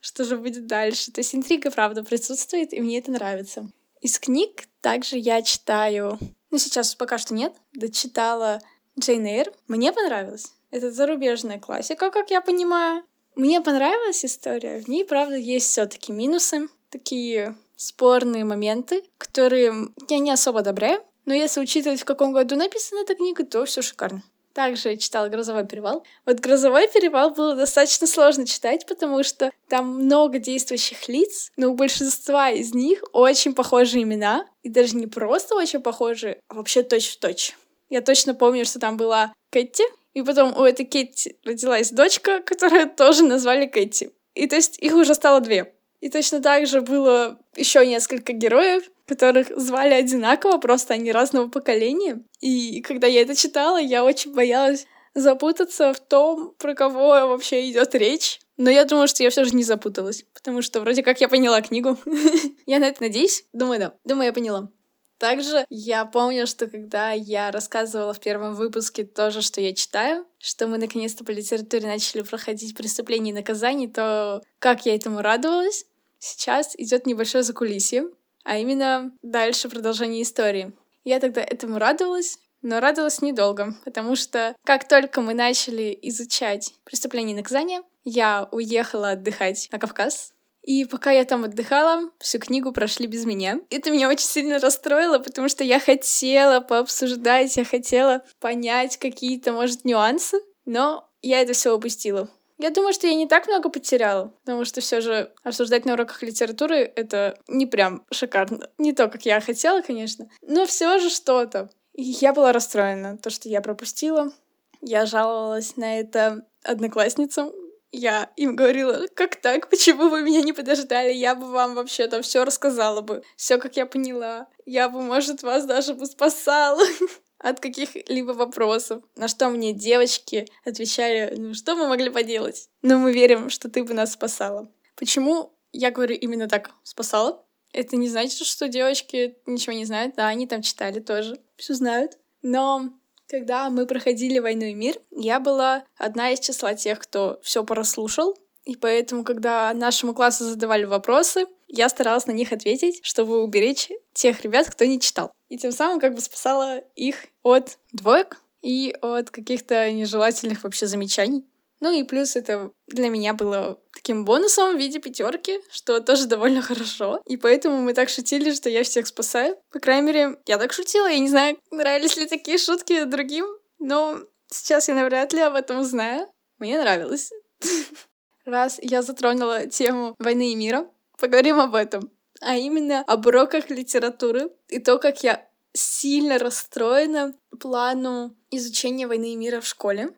Что 0.00 0.24
же 0.24 0.36
будет 0.36 0.66
дальше? 0.66 1.12
То 1.12 1.20
есть 1.20 1.34
интрига, 1.34 1.70
правда, 1.70 2.02
присутствует, 2.02 2.72
и 2.72 2.80
мне 2.80 2.98
это 2.98 3.12
нравится. 3.12 3.70
Из 4.00 4.18
книг 4.18 4.64
также 4.80 5.16
я 5.16 5.42
читаю... 5.42 6.18
Ну, 6.50 6.58
сейчас 6.58 6.94
пока 6.94 7.18
что 7.18 7.34
нет. 7.34 7.54
Дочитала 7.72 8.60
Джейн 8.98 9.24
Эйр. 9.26 9.52
Мне 9.68 9.92
понравилось. 9.92 10.52
Это 10.70 10.90
зарубежная 10.90 11.60
классика, 11.60 12.10
как 12.10 12.30
я 12.30 12.40
понимаю. 12.40 13.04
Мне 13.34 13.60
понравилась 13.60 14.24
история. 14.24 14.80
В 14.80 14.88
ней, 14.88 15.04
правда, 15.04 15.36
есть 15.36 15.66
все 15.70 15.86
таки 15.86 16.12
минусы, 16.12 16.68
такие 16.92 17.56
спорные 17.76 18.44
моменты, 18.44 19.02
которые 19.18 19.88
я 20.08 20.18
не 20.18 20.30
особо 20.30 20.60
одобряю. 20.60 21.02
Но 21.24 21.34
если 21.34 21.60
учитывать, 21.60 22.00
в 22.00 22.04
каком 22.04 22.32
году 22.32 22.54
написана 22.56 23.00
эта 23.00 23.14
книга, 23.14 23.44
то 23.44 23.64
все 23.64 23.82
шикарно. 23.82 24.22
Также 24.52 24.90
я 24.90 24.96
читала 24.98 25.28
«Грозовой 25.28 25.66
перевал». 25.66 26.04
Вот 26.26 26.40
«Грозовой 26.40 26.86
перевал» 26.88 27.30
было 27.30 27.54
достаточно 27.54 28.06
сложно 28.06 28.46
читать, 28.46 28.86
потому 28.86 29.22
что 29.22 29.50
там 29.68 30.04
много 30.04 30.38
действующих 30.38 31.08
лиц, 31.08 31.50
но 31.56 31.70
у 31.70 31.74
большинства 31.74 32.50
из 32.50 32.74
них 32.74 33.02
очень 33.12 33.54
похожие 33.54 34.02
имена. 34.02 34.46
И 34.62 34.68
даже 34.68 34.94
не 34.96 35.06
просто 35.06 35.54
очень 35.54 35.80
похожие, 35.80 36.38
а 36.48 36.54
вообще 36.54 36.82
точь-в-точь. 36.82 37.56
Я 37.88 38.02
точно 38.02 38.34
помню, 38.34 38.66
что 38.66 38.78
там 38.78 38.96
была 38.96 39.32
Кэти, 39.50 39.84
и 40.12 40.22
потом 40.22 40.54
у 40.56 40.64
этой 40.64 40.84
Кэти 40.84 41.38
родилась 41.44 41.90
дочка, 41.90 42.40
которую 42.40 42.90
тоже 42.90 43.24
назвали 43.24 43.66
Кэти. 43.66 44.12
И 44.34 44.46
то 44.46 44.56
есть 44.56 44.78
их 44.78 44.94
уже 44.94 45.14
стало 45.14 45.40
две. 45.40 45.74
И 46.02 46.10
точно 46.10 46.42
так 46.42 46.66
же 46.66 46.80
было 46.80 47.38
еще 47.54 47.86
несколько 47.86 48.32
героев, 48.32 48.82
которых 49.06 49.56
звали 49.56 49.94
одинаково, 49.94 50.58
просто 50.58 50.94
они 50.94 51.12
разного 51.12 51.48
поколения. 51.48 52.20
И 52.40 52.80
когда 52.80 53.06
я 53.06 53.22
это 53.22 53.36
читала, 53.36 53.80
я 53.80 54.04
очень 54.04 54.34
боялась 54.34 54.86
запутаться 55.14 55.92
в 55.92 56.00
том, 56.00 56.54
про 56.58 56.74
кого 56.74 57.28
вообще 57.28 57.70
идет 57.70 57.94
речь. 57.94 58.40
Но 58.56 58.68
я 58.68 58.84
думаю, 58.84 59.06
что 59.06 59.22
я 59.22 59.30
все 59.30 59.44
же 59.44 59.54
не 59.54 59.62
запуталась, 59.62 60.24
потому 60.34 60.60
что 60.60 60.80
вроде 60.80 61.04
как 61.04 61.20
я 61.20 61.28
поняла 61.28 61.62
книгу. 61.62 61.96
я 62.66 62.80
на 62.80 62.86
это 62.88 63.00
надеюсь. 63.02 63.44
Думаю, 63.52 63.78
да. 63.78 63.94
Думаю, 64.04 64.26
я 64.26 64.32
поняла. 64.32 64.70
Также 65.18 65.64
я 65.70 66.04
помню, 66.04 66.48
что 66.48 66.66
когда 66.66 67.12
я 67.12 67.52
рассказывала 67.52 68.12
в 68.12 68.18
первом 68.18 68.56
выпуске 68.56 69.04
тоже, 69.04 69.40
что 69.40 69.60
я 69.60 69.72
читаю, 69.72 70.26
что 70.38 70.66
мы 70.66 70.78
наконец-то 70.78 71.24
по 71.24 71.30
литературе 71.30 71.86
начали 71.86 72.22
проходить 72.22 72.76
преступления 72.76 73.30
и 73.30 73.34
наказания, 73.34 73.86
то 73.86 74.42
как 74.58 74.84
я 74.84 74.96
этому 74.96 75.22
радовалась. 75.22 75.86
Сейчас 76.24 76.76
идет 76.78 77.04
небольшое 77.04 77.42
закулисье, 77.42 78.04
а 78.44 78.56
именно 78.56 79.10
дальше 79.22 79.68
продолжение 79.68 80.22
истории. 80.22 80.72
Я 81.02 81.18
тогда 81.18 81.40
этому 81.40 81.80
радовалась, 81.80 82.38
но 82.62 82.78
радовалась 82.78 83.22
недолго, 83.22 83.74
потому 83.84 84.14
что 84.14 84.54
как 84.62 84.86
только 84.86 85.20
мы 85.20 85.34
начали 85.34 85.98
изучать 86.02 86.74
преступление 86.84 87.34
и 87.34 87.38
наказание, 87.38 87.82
я 88.04 88.48
уехала 88.52 89.10
отдыхать 89.10 89.68
на 89.72 89.80
Кавказ, 89.80 90.32
и 90.62 90.84
пока 90.84 91.10
я 91.10 91.24
там 91.24 91.42
отдыхала, 91.42 92.12
всю 92.20 92.38
книгу 92.38 92.70
прошли 92.70 93.08
без 93.08 93.24
меня. 93.24 93.58
Это 93.68 93.90
меня 93.90 94.08
очень 94.08 94.28
сильно 94.28 94.60
расстроило, 94.60 95.18
потому 95.18 95.48
что 95.48 95.64
я 95.64 95.80
хотела 95.80 96.60
пообсуждать, 96.60 97.56
я 97.56 97.64
хотела 97.64 98.22
понять 98.38 98.96
какие-то, 98.96 99.52
может, 99.52 99.84
нюансы, 99.84 100.38
но 100.66 101.10
я 101.20 101.40
это 101.40 101.52
все 101.52 101.74
упустила. 101.74 102.30
Я 102.62 102.70
думаю, 102.70 102.92
что 102.92 103.08
я 103.08 103.14
не 103.14 103.26
так 103.26 103.48
много 103.48 103.70
потеряла, 103.70 104.32
потому 104.44 104.64
что 104.64 104.80
все 104.80 105.00
же 105.00 105.32
обсуждать 105.42 105.84
на 105.84 105.94
уроках 105.94 106.22
литературы— 106.22 106.76
это 106.96 107.36
не 107.48 107.66
прям 107.66 108.06
шикарно. 108.12 108.68
Не 108.78 108.92
то, 108.92 109.08
как 109.08 109.26
я 109.26 109.40
хотела, 109.40 109.82
конечно, 109.82 110.30
но 110.42 110.64
все 110.64 111.00
же 111.00 111.10
что-то. 111.10 111.70
Я 111.92 112.32
была 112.32 112.52
расстроена, 112.52 113.18
то, 113.18 113.30
что 113.30 113.48
я 113.48 113.62
пропустила. 113.62 114.32
Я 114.80 115.06
жаловалась 115.06 115.76
на 115.76 115.98
это 115.98 116.46
одноклассницам, 116.62 117.50
я 117.90 118.30
им 118.36 118.54
говорила, 118.54 119.06
как 119.14 119.36
так, 119.36 119.68
почему 119.68 120.08
вы 120.08 120.22
меня 120.22 120.40
не 120.40 120.52
подождали, 120.52 121.12
я 121.12 121.34
бы 121.34 121.50
вам 121.50 121.74
вообще-то 121.74 122.22
все 122.22 122.44
рассказала 122.44 123.00
бы, 123.00 123.24
все 123.36 123.58
как 123.58 123.76
я 123.76 123.86
поняла, 123.86 124.46
я 124.66 124.88
бы, 124.88 125.02
может, 125.02 125.42
вас 125.42 125.66
даже 125.66 125.94
бы 125.94 126.06
спасала 126.06 126.82
от 127.42 127.60
каких-либо 127.60 128.32
вопросов. 128.32 129.02
На 129.16 129.28
что 129.28 129.50
мне 129.50 129.72
девочки 129.72 130.46
отвечали, 130.64 131.34
ну 131.36 131.54
что 131.54 131.74
мы 131.74 131.88
могли 131.88 132.08
поделать? 132.08 132.68
Но 132.80 132.98
мы 132.98 133.12
верим, 133.12 133.50
что 133.50 133.68
ты 133.68 133.84
бы 133.84 133.92
нас 133.94 134.12
спасала. 134.12 134.70
Почему 134.96 135.52
я 135.72 135.90
говорю 135.90 136.14
именно 136.14 136.48
так 136.48 136.70
спасала? 136.82 137.44
Это 137.72 137.96
не 137.96 138.08
значит, 138.08 138.46
что 138.46 138.68
девочки 138.68 139.36
ничего 139.46 139.74
не 139.74 139.84
знают. 139.84 140.14
Да, 140.16 140.28
они 140.28 140.46
там 140.46 140.62
читали 140.62 141.00
тоже, 141.00 141.40
все 141.56 141.74
знают. 141.74 142.18
Но 142.42 142.90
когда 143.26 143.70
мы 143.70 143.86
проходили 143.86 144.38
«Войну 144.38 144.66
и 144.66 144.74
мир», 144.74 144.96
я 145.10 145.40
была 145.40 145.84
одна 145.96 146.30
из 146.30 146.40
числа 146.40 146.74
тех, 146.74 146.98
кто 146.98 147.40
все 147.42 147.64
прослушал, 147.64 148.36
и 148.64 148.76
поэтому, 148.76 149.24
когда 149.24 149.72
нашему 149.74 150.14
классу 150.14 150.44
задавали 150.44 150.84
вопросы, 150.84 151.46
я 151.72 151.88
старалась 151.88 152.26
на 152.26 152.32
них 152.32 152.52
ответить, 152.52 153.00
чтобы 153.02 153.42
уберечь 153.42 153.88
тех 154.12 154.42
ребят, 154.42 154.70
кто 154.70 154.84
не 154.84 155.00
читал. 155.00 155.32
И 155.48 155.56
тем 155.56 155.72
самым 155.72 156.00
как 156.00 156.14
бы 156.14 156.20
спасала 156.20 156.78
их 156.94 157.16
от 157.42 157.78
двоек 157.92 158.42
и 158.60 158.94
от 159.00 159.30
каких-то 159.30 159.90
нежелательных 159.90 160.62
вообще 160.62 160.86
замечаний. 160.86 161.44
Ну 161.80 161.90
и 161.90 162.04
плюс 162.04 162.36
это 162.36 162.70
для 162.86 163.08
меня 163.08 163.34
было 163.34 163.80
таким 163.92 164.24
бонусом 164.24 164.76
в 164.76 164.78
виде 164.78 165.00
пятерки, 165.00 165.60
что 165.70 166.00
тоже 166.00 166.26
довольно 166.26 166.62
хорошо. 166.62 167.20
И 167.26 167.36
поэтому 167.36 167.80
мы 167.80 167.94
так 167.94 168.08
шутили, 168.08 168.54
что 168.54 168.68
я 168.68 168.84
всех 168.84 169.06
спасаю. 169.06 169.56
По 169.72 169.80
крайней 169.80 170.06
мере, 170.06 170.38
я 170.46 170.58
так 170.58 170.72
шутила. 170.72 171.08
Я 171.08 171.18
не 171.18 171.28
знаю, 171.28 171.58
нравились 171.70 172.16
ли 172.16 172.26
такие 172.26 172.58
шутки 172.58 173.02
другим, 173.04 173.46
но 173.80 174.20
сейчас 174.48 174.88
я 174.88 174.94
навряд 174.94 175.32
ли 175.32 175.40
об 175.40 175.54
этом 175.54 175.80
узнаю. 175.80 176.28
Мне 176.58 176.78
нравилось. 176.78 177.32
Раз 178.44 178.78
я 178.82 179.02
затронула 179.02 179.66
тему 179.66 180.14
войны 180.18 180.52
и 180.52 180.54
мира, 180.54 180.86
поговорим 181.18 181.60
об 181.60 181.74
этом. 181.74 182.10
А 182.40 182.56
именно 182.56 183.00
об 183.06 183.26
уроках 183.26 183.70
литературы 183.70 184.50
и 184.68 184.78
то, 184.78 184.98
как 184.98 185.22
я 185.22 185.46
сильно 185.72 186.38
расстроена 186.38 187.34
плану 187.60 188.36
изучения 188.50 189.06
войны 189.06 189.32
и 189.32 189.36
мира 189.36 189.60
в 189.60 189.66
школе 189.66 190.12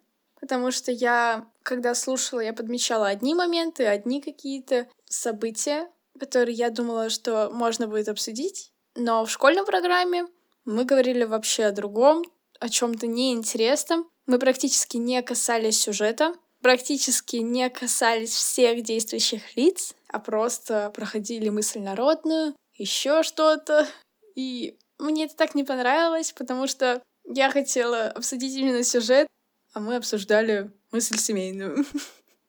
потому 0.45 0.71
что 0.71 0.93
я, 0.93 1.47
когда 1.63 1.95
слушала, 1.95 2.41
я 2.41 2.53
подмечала 2.53 3.09
одни 3.09 3.35
моменты, 3.35 3.87
одни 3.87 4.21
какие-то 4.21 4.87
события, 5.07 5.89
которые 6.21 6.55
я 6.55 6.69
думала, 6.69 7.09
что 7.09 7.49
можно 7.51 7.89
будет 7.89 8.11
обсудить. 8.11 8.71
Но 8.95 9.25
в 9.25 9.31
школьной 9.31 9.65
программе 9.65 10.27
мы 10.67 10.85
говорили 10.85 11.25
вообще 11.25 11.65
о 11.65 11.73
другом, 11.73 12.25
о 12.61 12.69
чем-то 12.69 13.07
неинтересном. 13.07 14.07
Мы 14.27 14.39
практически 14.39 14.99
не 14.99 15.23
касались 15.23 15.81
сюжета, 15.81 16.35
практически 16.65 17.37
не 17.37 17.69
касались 17.69 18.33
всех 18.33 18.83
действующих 18.83 19.55
лиц, 19.55 19.95
а 20.09 20.19
просто 20.19 20.91
проходили 20.95 21.51
мысль 21.51 21.81
народную, 21.81 22.57
еще 22.73 23.23
что-то. 23.23 23.87
И 24.35 24.79
мне 24.99 25.27
это 25.27 25.37
так 25.37 25.55
не 25.55 25.63
понравилось, 25.63 26.33
потому 26.33 26.67
что 26.67 27.03
я 27.27 27.51
хотела 27.51 28.07
обсудить 28.07 28.57
именно 28.57 28.83
сюжет, 28.83 29.27
а 29.75 29.81
мы 29.81 29.97
обсуждали 29.97 30.73
мысль 30.91 31.19
семейную. 31.19 31.85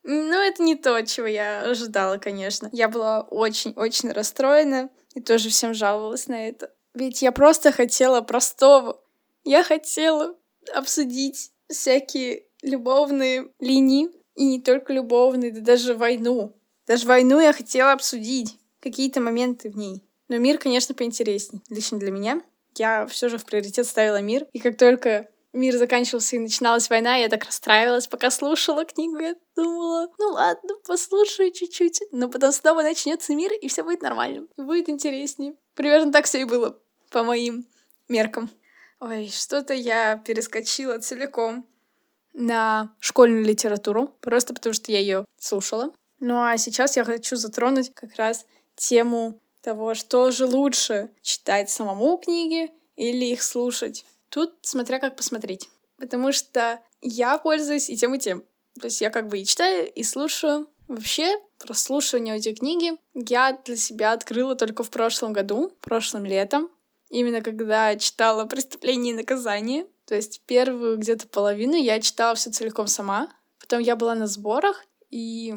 Ну, 0.07 0.39
это 0.39 0.62
не 0.62 0.75
то, 0.75 1.01
чего 1.01 1.25
я 1.25 1.62
ожидала, 1.62 2.19
конечно. 2.19 2.69
Я 2.72 2.89
была 2.89 3.22
очень-очень 3.22 4.12
расстроена 4.12 4.91
и 5.15 5.19
тоже 5.19 5.50
всем 5.50 5.74
жаловалась 5.74 6.27
на 6.27 6.48
это. 6.48 6.72
Ведь 6.93 7.24
я 7.24 7.31
просто 7.31 7.72
хотела 7.72 8.22
простого. 8.22 9.01
Я 9.43 9.63
хотела 9.63 10.36
обсудить 10.75 11.50
всякие 11.67 12.43
любовные 12.65 13.50
линии, 13.60 14.10
и 14.36 14.45
не 14.45 14.62
только 14.62 14.93
любовные, 14.93 15.51
да 15.51 15.62
даже 15.62 15.95
войну. 15.95 16.55
Даже 16.88 17.07
войну 17.07 17.39
я 17.39 17.53
хотела 17.53 17.93
обсудить, 17.93 18.57
какие-то 18.79 19.22
моменты 19.22 19.69
в 19.69 19.77
ней. 19.77 20.03
Но 20.27 20.38
мир, 20.38 20.57
конечно, 20.57 20.93
поинтереснее. 20.93 21.62
Лично 21.69 22.00
для 22.00 22.12
меня. 22.12 22.41
Я 22.75 23.07
все 23.07 23.29
же 23.29 23.38
в 23.38 23.45
приоритет 23.45 23.86
ставила 23.86 24.22
мир. 24.22 24.48
И 24.51 24.60
как 24.60 24.77
только 24.77 25.29
мир 25.53 25.77
заканчивался 25.77 26.36
и 26.36 26.39
начиналась 26.39 26.89
война, 26.89 27.15
я 27.15 27.29
так 27.29 27.45
расстраивалась, 27.45 28.07
пока 28.07 28.29
слушала 28.29 28.86
книгу. 28.86 29.17
Я 29.17 29.36
думала, 29.55 30.12
ну 30.19 30.31
ладно, 30.31 30.75
послушаю 30.86 31.51
чуть-чуть. 31.51 32.01
Но 32.12 32.29
потом 32.29 32.51
снова 32.51 32.81
начнется 32.81 33.34
мир, 33.34 33.53
и 33.53 33.67
все 33.67 33.84
будет 33.84 34.01
нормально. 34.01 34.48
Будет 34.57 34.89
интереснее. 34.89 35.55
Примерно 35.75 36.12
так 36.12 36.25
все 36.25 36.41
и 36.41 36.45
было, 36.45 36.77
по 37.10 37.24
моим 37.24 37.65
меркам. 38.10 38.50
Ой, 39.00 39.29
что-то 39.29 39.74
я 39.74 40.17
перескочила 40.17 41.00
целиком 41.00 41.65
на 42.36 42.94
школьную 43.00 43.44
литературу, 43.44 44.13
просто 44.22 44.54
потому 44.54 44.74
что 44.74 44.92
я 44.92 45.00
ее 45.00 45.25
слушала. 45.39 45.92
Ну 46.20 46.42
а 46.42 46.58
сейчас 46.58 46.98
я 46.98 47.04
хочу 47.04 47.36
затронуть 47.36 47.94
как 47.94 48.15
раз 48.15 48.46
тему 48.75 49.39
того, 49.62 49.96
что 49.96 50.30
же 50.32 50.46
лучше 50.46 51.10
читать 51.22 51.70
самому 51.70 52.18
книги 52.18 52.72
или 52.96 53.25
их 53.25 53.42
слушать. 53.42 54.06
Тут 54.30 54.54
смотря 54.62 55.00
как 55.00 55.15
посмотреть. 55.15 55.70
Потому 55.98 56.32
что 56.32 56.82
я 57.01 57.38
пользуюсь 57.38 57.89
и 57.89 57.98
тем, 57.98 58.13
и 58.13 58.20
тем. 58.20 58.44
То 58.80 58.86
есть 58.86 59.01
я 59.01 59.10
как 59.10 59.27
бы 59.27 59.39
и 59.39 59.46
читаю, 59.46 59.89
и 59.92 60.04
слушаю. 60.04 60.68
Вообще, 60.88 61.39
прослушивание 61.58 62.36
аудиокниги 62.36 62.92
я 63.13 63.60
для 63.65 63.77
себя 63.77 64.12
открыла 64.12 64.56
только 64.56 64.84
в 64.84 64.89
прошлом 64.89 65.34
году, 65.34 65.72
прошлым 65.82 66.25
летом. 66.25 66.70
Именно 67.10 67.42
когда 67.42 67.96
читала 67.96 68.46
«Преступление 68.46 69.13
и 69.13 69.18
наказание». 69.18 69.88
То 70.05 70.15
есть 70.15 70.41
первую 70.45 70.97
где-то 70.97 71.27
половину 71.27 71.75
я 71.75 72.00
читала 72.00 72.35
все 72.35 72.51
целиком 72.51 72.88
сама. 72.88 73.29
Потом 73.59 73.79
я 73.79 73.95
была 73.95 74.15
на 74.15 74.27
сборах, 74.27 74.85
и 75.09 75.55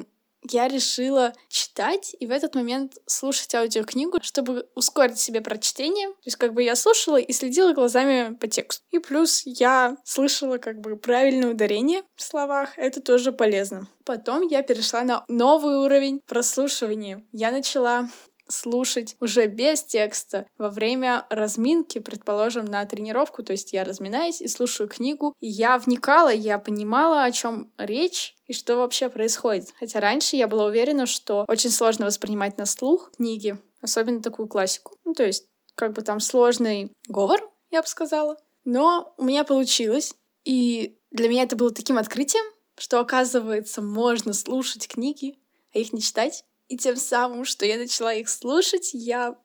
я 0.50 0.68
решила 0.68 1.32
читать 1.48 2.14
и 2.18 2.26
в 2.26 2.30
этот 2.30 2.54
момент 2.54 2.94
слушать 3.06 3.54
аудиокнигу, 3.54 4.18
чтобы 4.22 4.68
ускорить 4.74 5.18
себе 5.18 5.40
прочтение. 5.40 6.08
То 6.08 6.26
есть 6.26 6.36
как 6.36 6.54
бы 6.54 6.62
я 6.62 6.76
слушала 6.76 7.16
и 7.16 7.32
следила 7.32 7.72
глазами 7.72 8.34
по 8.34 8.46
тексту. 8.46 8.84
И 8.90 8.98
плюс 8.98 9.42
я 9.44 9.96
слышала 10.04 10.58
как 10.58 10.80
бы 10.80 10.96
правильное 10.96 11.50
ударение 11.50 12.02
в 12.14 12.22
словах. 12.22 12.78
Это 12.78 13.00
тоже 13.00 13.32
полезно. 13.32 13.88
Потом 14.04 14.42
я 14.46 14.62
перешла 14.62 15.02
на 15.02 15.24
новый 15.28 15.76
уровень 15.76 16.20
прослушивания. 16.26 17.24
Я 17.32 17.50
начала 17.50 18.08
слушать 18.48 19.16
уже 19.20 19.46
без 19.46 19.82
текста 19.82 20.46
во 20.58 20.70
время 20.70 21.26
разминки, 21.30 21.98
предположим, 21.98 22.64
на 22.64 22.84
тренировку. 22.86 23.42
То 23.42 23.52
есть 23.52 23.72
я 23.72 23.84
разминаюсь 23.84 24.40
и 24.40 24.48
слушаю 24.48 24.88
книгу. 24.88 25.34
И 25.40 25.48
я 25.48 25.78
вникала, 25.78 26.32
я 26.32 26.58
понимала, 26.58 27.24
о 27.24 27.32
чем 27.32 27.70
речь 27.78 28.34
и 28.46 28.52
что 28.52 28.76
вообще 28.76 29.08
происходит. 29.08 29.72
Хотя 29.78 30.00
раньше 30.00 30.36
я 30.36 30.48
была 30.48 30.66
уверена, 30.66 31.06
что 31.06 31.44
очень 31.48 31.70
сложно 31.70 32.06
воспринимать 32.06 32.58
на 32.58 32.66
слух 32.66 33.12
книги, 33.16 33.56
особенно 33.80 34.22
такую 34.22 34.48
классику. 34.48 34.96
Ну, 35.04 35.14
то 35.14 35.24
есть 35.24 35.46
как 35.74 35.92
бы 35.92 36.02
там 36.02 36.20
сложный 36.20 36.90
говор, 37.06 37.40
я 37.70 37.82
бы 37.82 37.88
сказала. 37.88 38.36
Но 38.64 39.14
у 39.16 39.24
меня 39.24 39.44
получилось. 39.44 40.14
И 40.44 40.98
для 41.10 41.28
меня 41.28 41.44
это 41.44 41.56
было 41.56 41.70
таким 41.70 41.98
открытием, 41.98 42.44
что, 42.76 43.00
оказывается, 43.00 43.82
можно 43.82 44.32
слушать 44.32 44.88
книги, 44.88 45.36
а 45.74 45.78
их 45.78 45.92
не 45.92 46.00
читать. 46.00 46.44
И 46.68 46.76
тем 46.76 46.96
самым, 46.96 47.44
что 47.44 47.66
я 47.66 47.78
начала 47.78 48.12
их 48.12 48.28
слушать, 48.28 48.90
я 48.92 49.36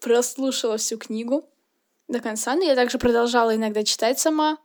прослушала 0.00 0.76
всю 0.76 0.98
книгу 0.98 1.48
до 2.08 2.20
конца, 2.20 2.54
но 2.54 2.64
я 2.64 2.74
также 2.74 2.98
продолжала 2.98 3.54
иногда 3.54 3.84
читать 3.84 4.18
сама, 4.18 4.58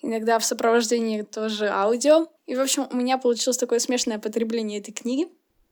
иногда 0.00 0.38
в 0.38 0.44
сопровождении 0.44 1.22
тоже 1.22 1.68
аудио. 1.68 2.28
И, 2.46 2.56
в 2.56 2.60
общем, 2.60 2.86
у 2.90 2.96
меня 2.96 3.18
получилось 3.18 3.58
такое 3.58 3.78
смешанное 3.78 4.18
потребление 4.18 4.80
этой 4.80 4.92
книги, 4.92 5.28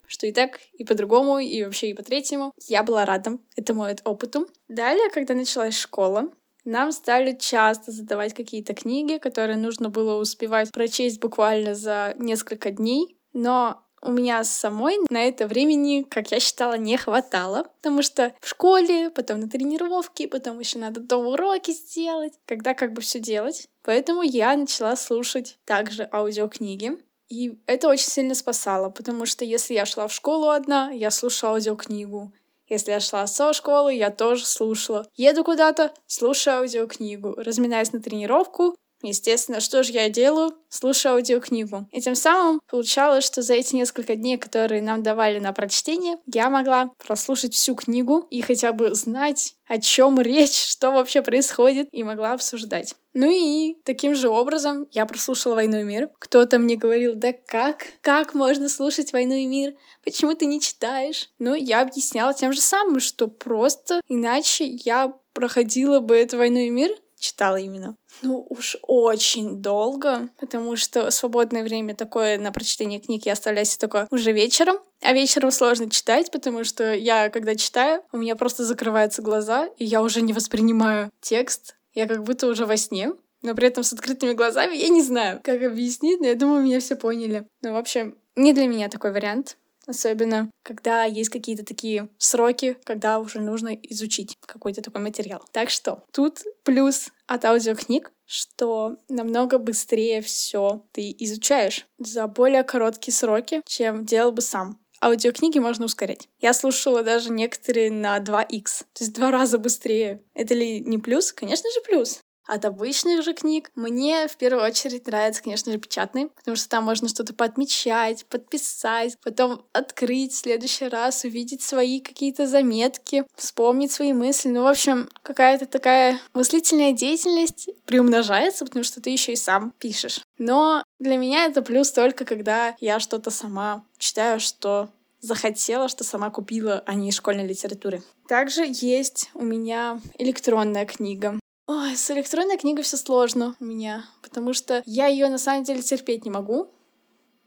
что 0.07 0.27
и 0.27 0.33
так, 0.33 0.61
и 0.73 0.85
по-другому, 0.85 1.39
и 1.39 1.65
вообще 1.65 1.91
и 1.91 1.95
по-третьему. 1.95 2.53
Я 2.67 2.83
была 2.83 3.05
рада 3.05 3.39
этому 3.57 3.87
опыту. 4.05 4.49
Далее, 4.69 5.11
когда 5.11 5.35
началась 5.35 5.77
школа, 5.79 6.31
нам 6.65 6.93
стали 6.93 7.37
часто 7.39 7.91
задавать 7.91 8.35
какие-то 8.35 8.75
книги, 8.75 9.19
которые 9.19 9.57
нужно 9.57 9.89
было 9.89 10.21
успевать 10.21 10.71
прочесть 10.71 11.21
буквально 11.21 11.75
за 11.75 12.15
несколько 12.19 12.71
дней. 12.71 13.19
Но 13.33 13.82
у 14.03 14.11
меня 14.11 14.43
самой 14.45 14.99
на 15.11 15.23
это 15.23 15.47
времени, 15.47 16.03
как 16.03 16.33
я 16.33 16.41
считала, 16.41 16.75
не 16.75 16.97
хватало, 16.97 17.69
потому 17.81 18.03
что 18.03 18.35
в 18.41 18.49
школе, 18.49 19.11
потом 19.11 19.41
на 19.41 19.49
тренировке, 19.49 20.29
потом 20.29 20.59
еще 20.59 20.79
надо 20.79 21.01
дома 21.01 21.31
уроки 21.31 21.71
сделать, 21.71 22.35
когда 22.47 22.75
как 22.75 22.93
бы 22.93 23.01
все 23.01 23.21
делать. 23.21 23.69
Поэтому 23.83 24.23
я 24.23 24.57
начала 24.57 24.97
слушать 24.97 25.59
также 25.65 26.09
аудиокниги. 26.13 26.99
И 27.29 27.59
это 27.67 27.89
очень 27.89 28.11
сильно 28.11 28.35
спасало, 28.35 28.91
потому 28.91 29.25
что 29.25 29.45
если 29.45 29.75
я 29.75 29.87
шла 29.87 30.07
в 30.09 30.13
школу 30.13 30.51
одна, 30.51 30.91
я 30.91 31.11
слушала 31.11 31.53
аудиокнигу. 31.53 32.33
Если 32.69 32.91
я 32.91 33.01
шла 33.01 33.27
со 33.27 33.53
школы, 33.53 33.95
я 33.95 34.11
тоже 34.11 34.47
слушала. 34.47 35.07
Еду 35.15 35.45
куда-то, 35.45 35.93
слушаю 36.07 36.59
аудиокнигу. 36.59 37.35
Разминаясь 37.37 37.93
на 37.93 38.01
тренировку, 38.01 38.75
Естественно, 39.03 39.61
что 39.61 39.83
же 39.83 39.93
я 39.93 40.09
делаю? 40.09 40.57
Слушаю 40.69 41.15
аудиокнигу. 41.15 41.89
И 41.93 42.01
тем 42.01 42.15
самым 42.15 42.61
получалось, 42.71 43.25
что 43.25 43.43
за 43.43 43.55
эти 43.55 43.75
несколько 43.75 44.15
дней, 44.15 44.39
которые 44.39 44.81
нам 44.81 45.03
давали 45.03 45.39
на 45.39 45.53
прочтение, 45.53 46.17
я 46.27 46.49
могла 46.49 46.91
прослушать 47.05 47.55
всю 47.55 47.75
книгу 47.75 48.27
и 48.31 48.41
хотя 48.41 48.73
бы 48.73 48.95
знать, 48.95 49.57
о 49.67 49.79
чем 49.79 50.21
речь, 50.21 50.55
что 50.71 50.91
вообще 50.91 51.23
происходит, 51.23 51.89
и 51.93 52.03
могла 52.05 52.33
обсуждать. 52.33 52.95
Ну 53.15 53.31
и 53.31 53.77
таким 53.85 54.15
же 54.15 54.29
образом 54.29 54.87
я 54.91 55.05
прослушала 55.05 55.57
«Войну 55.57 55.81
и 55.81 55.85
мир». 55.85 56.09
Кто-то 56.19 56.59
мне 56.59 56.77
говорил, 56.77 57.15
да 57.15 57.33
как? 57.33 57.85
Как 58.01 58.35
можно 58.35 58.69
слушать 58.69 59.13
«Войну 59.13 59.35
и 59.35 59.47
мир»? 59.47 59.75
Почему 60.03 60.35
ты 60.35 60.47
не 60.47 60.61
читаешь? 60.61 61.29
Ну, 61.39 61.55
я 61.55 61.83
объясняла 61.83 62.33
тем 62.33 62.53
же 62.53 62.61
самым, 62.61 63.01
что 63.01 63.29
просто 63.29 64.01
иначе 64.09 64.65
я 64.65 65.13
проходила 65.35 66.01
бы 66.01 66.17
эту 66.17 66.39
«Войну 66.39 66.59
и 66.61 66.71
мир», 66.71 66.91
читала 67.23 67.57
именно. 67.57 67.97
Ну 68.21 68.47
уж 68.51 68.77
очень 68.83 69.63
долго, 69.63 70.29
потому 70.39 70.77
что 70.77 71.11
свободное 71.11 71.63
время 71.63 71.95
такое 71.95 72.39
на 72.39 72.53
прочтение 72.53 73.01
книг 73.01 73.25
я 73.25 73.33
оставляю 73.33 73.65
себе 73.65 73.79
только 73.79 74.09
уже 74.11 74.33
вечером. 74.33 74.77
А 75.01 75.13
вечером 75.13 75.51
сложно 75.51 75.89
читать, 75.89 76.31
потому 76.31 76.65
что 76.65 76.93
я, 76.95 77.29
когда 77.31 77.55
читаю, 77.55 78.03
у 78.13 78.19
меня 78.19 78.37
просто 78.37 78.65
закрываются 78.65 79.23
глаза, 79.23 79.67
и 79.79 79.85
я 79.85 80.03
уже 80.03 80.21
не 80.21 80.33
воспринимаю 80.33 81.11
текст. 81.21 81.77
Я 81.95 82.07
как 82.07 82.23
будто 82.23 82.47
уже 82.47 82.67
во 82.67 82.77
сне, 82.77 83.13
но 83.43 83.55
при 83.55 83.69
этом 83.69 83.85
с 83.85 83.93
открытыми 83.93 84.33
глазами 84.33 84.77
я 84.77 84.89
не 84.89 85.03
знаю, 85.03 85.41
как 85.43 85.63
объяснить, 85.63 86.21
но 86.21 86.27
я 86.27 86.35
думаю, 86.35 86.63
меня 86.63 86.81
все 86.81 86.97
поняли. 86.97 87.47
Ну, 87.63 87.73
в 87.73 87.77
общем, 87.77 88.17
не 88.37 88.53
для 88.53 88.67
меня 88.67 88.89
такой 88.89 89.13
вариант. 89.13 89.57
Особенно, 89.87 90.51
когда 90.63 91.05
есть 91.05 91.31
какие-то 91.31 91.65
такие 91.65 92.09
сроки, 92.19 92.77
когда 92.85 93.19
уже 93.19 93.41
нужно 93.41 93.75
изучить 93.75 94.37
какой-то 94.47 94.81
такой 94.83 95.01
материал. 95.01 95.43
Так 95.51 95.71
что 95.71 96.05
тут 96.13 96.41
плюс 96.63 97.09
от 97.27 97.45
аудиокниг, 97.45 98.13
что 98.27 98.97
намного 99.09 99.59
быстрее 99.59 100.23
все 100.23 100.87
ты 100.93 101.15
изучаешь 101.19 101.87
за 101.99 102.27
более 102.27 102.63
короткие 102.63 103.15
сроки, 103.15 103.63
чем 103.67 104.07
делал 104.07 104.33
бы 104.33 104.41
сам. 104.41 104.79
Аудиокниги 105.03 105.59
можно 105.59 105.87
ускорять. 105.87 106.29
Я 106.41 106.55
слушала 106.55 107.03
даже 107.03 107.31
некоторые 107.33 107.91
на 107.91 108.19
2х, 108.19 108.85
то 108.93 109.05
есть 109.05 109.13
два 109.15 109.33
раза 109.33 109.59
быстрее. 109.59 110.23
Это 110.33 110.55
ли 110.55 110.79
не 110.81 110.99
плюс? 110.99 111.33
Конечно 111.33 111.69
же 111.71 111.81
плюс. 111.81 112.21
От 112.47 112.65
обычных 112.65 113.23
же 113.23 113.35
книг 113.35 113.71
мне 113.75 114.27
в 114.29 114.37
первую 114.37 114.65
очередь 114.65 115.07
нравятся, 115.07 115.43
конечно 115.43 115.73
же, 115.73 115.79
печатные, 115.79 116.29
потому 116.29 116.57
что 116.57 116.69
там 116.69 116.85
можно 116.85 117.09
что-то 117.09 117.35
подмечать, 117.35 118.27
подписать, 118.27 119.17
потом 119.23 119.65
открыть 119.73 120.33
в 120.33 120.39
следующий 120.39 120.89
раз, 120.89 121.25
увидеть 121.25 121.63
свои 121.63 122.01
какие-то 122.01 122.47
заметки, 122.47 123.25
вспомнить 123.37 123.93
свои 123.93 124.13
мысли. 124.13 124.49
Ну, 124.49 124.63
в 124.65 124.67
общем, 124.67 125.09
какая-то 125.23 125.67
такая 125.67 126.19
мыслительная 126.35 126.93
деятельность 126.93 127.69
приумножается, 127.87 128.65
потому 128.65 128.85
что 128.85 129.01
ты 129.01 129.11
еще 129.11 129.33
и 129.33 129.37
сам 129.37 129.73
пишешь. 129.79 130.21
Но 130.39 130.83
для 130.99 131.17
меня 131.17 131.47
это 131.47 131.63
плюс 131.63 131.93
только, 131.93 132.25
когда 132.25 132.75
я 132.81 132.99
что-то 132.99 133.31
сама 133.31 133.85
читаю, 133.99 134.41
что 134.41 134.89
захотела, 135.21 135.89
что 135.89 136.05
сама 136.05 136.31
купила, 136.31 136.83
а 136.85 136.95
не 136.95 137.09
из 137.09 137.15
школьной 137.15 137.47
литературы. 137.47 138.03
Также 138.29 138.65
есть 138.67 139.31
у 139.35 139.45
меня 139.45 140.01
электронная 140.19 140.85
книга. 140.85 141.39
Ой, 141.75 141.97
с 141.97 142.11
электронной 142.11 142.59
книгой 142.59 142.85
все 142.85 142.99
сложно 142.99 143.57
у 143.59 143.65
меня, 143.65 144.05
потому 144.21 144.53
что 144.53 144.83
я 144.85 145.07
ее 145.07 145.31
на 145.31 145.39
самом 145.39 145.65
деле 145.65 145.81
терпеть 145.81 146.27
не 146.27 146.31
могу. 146.31 146.69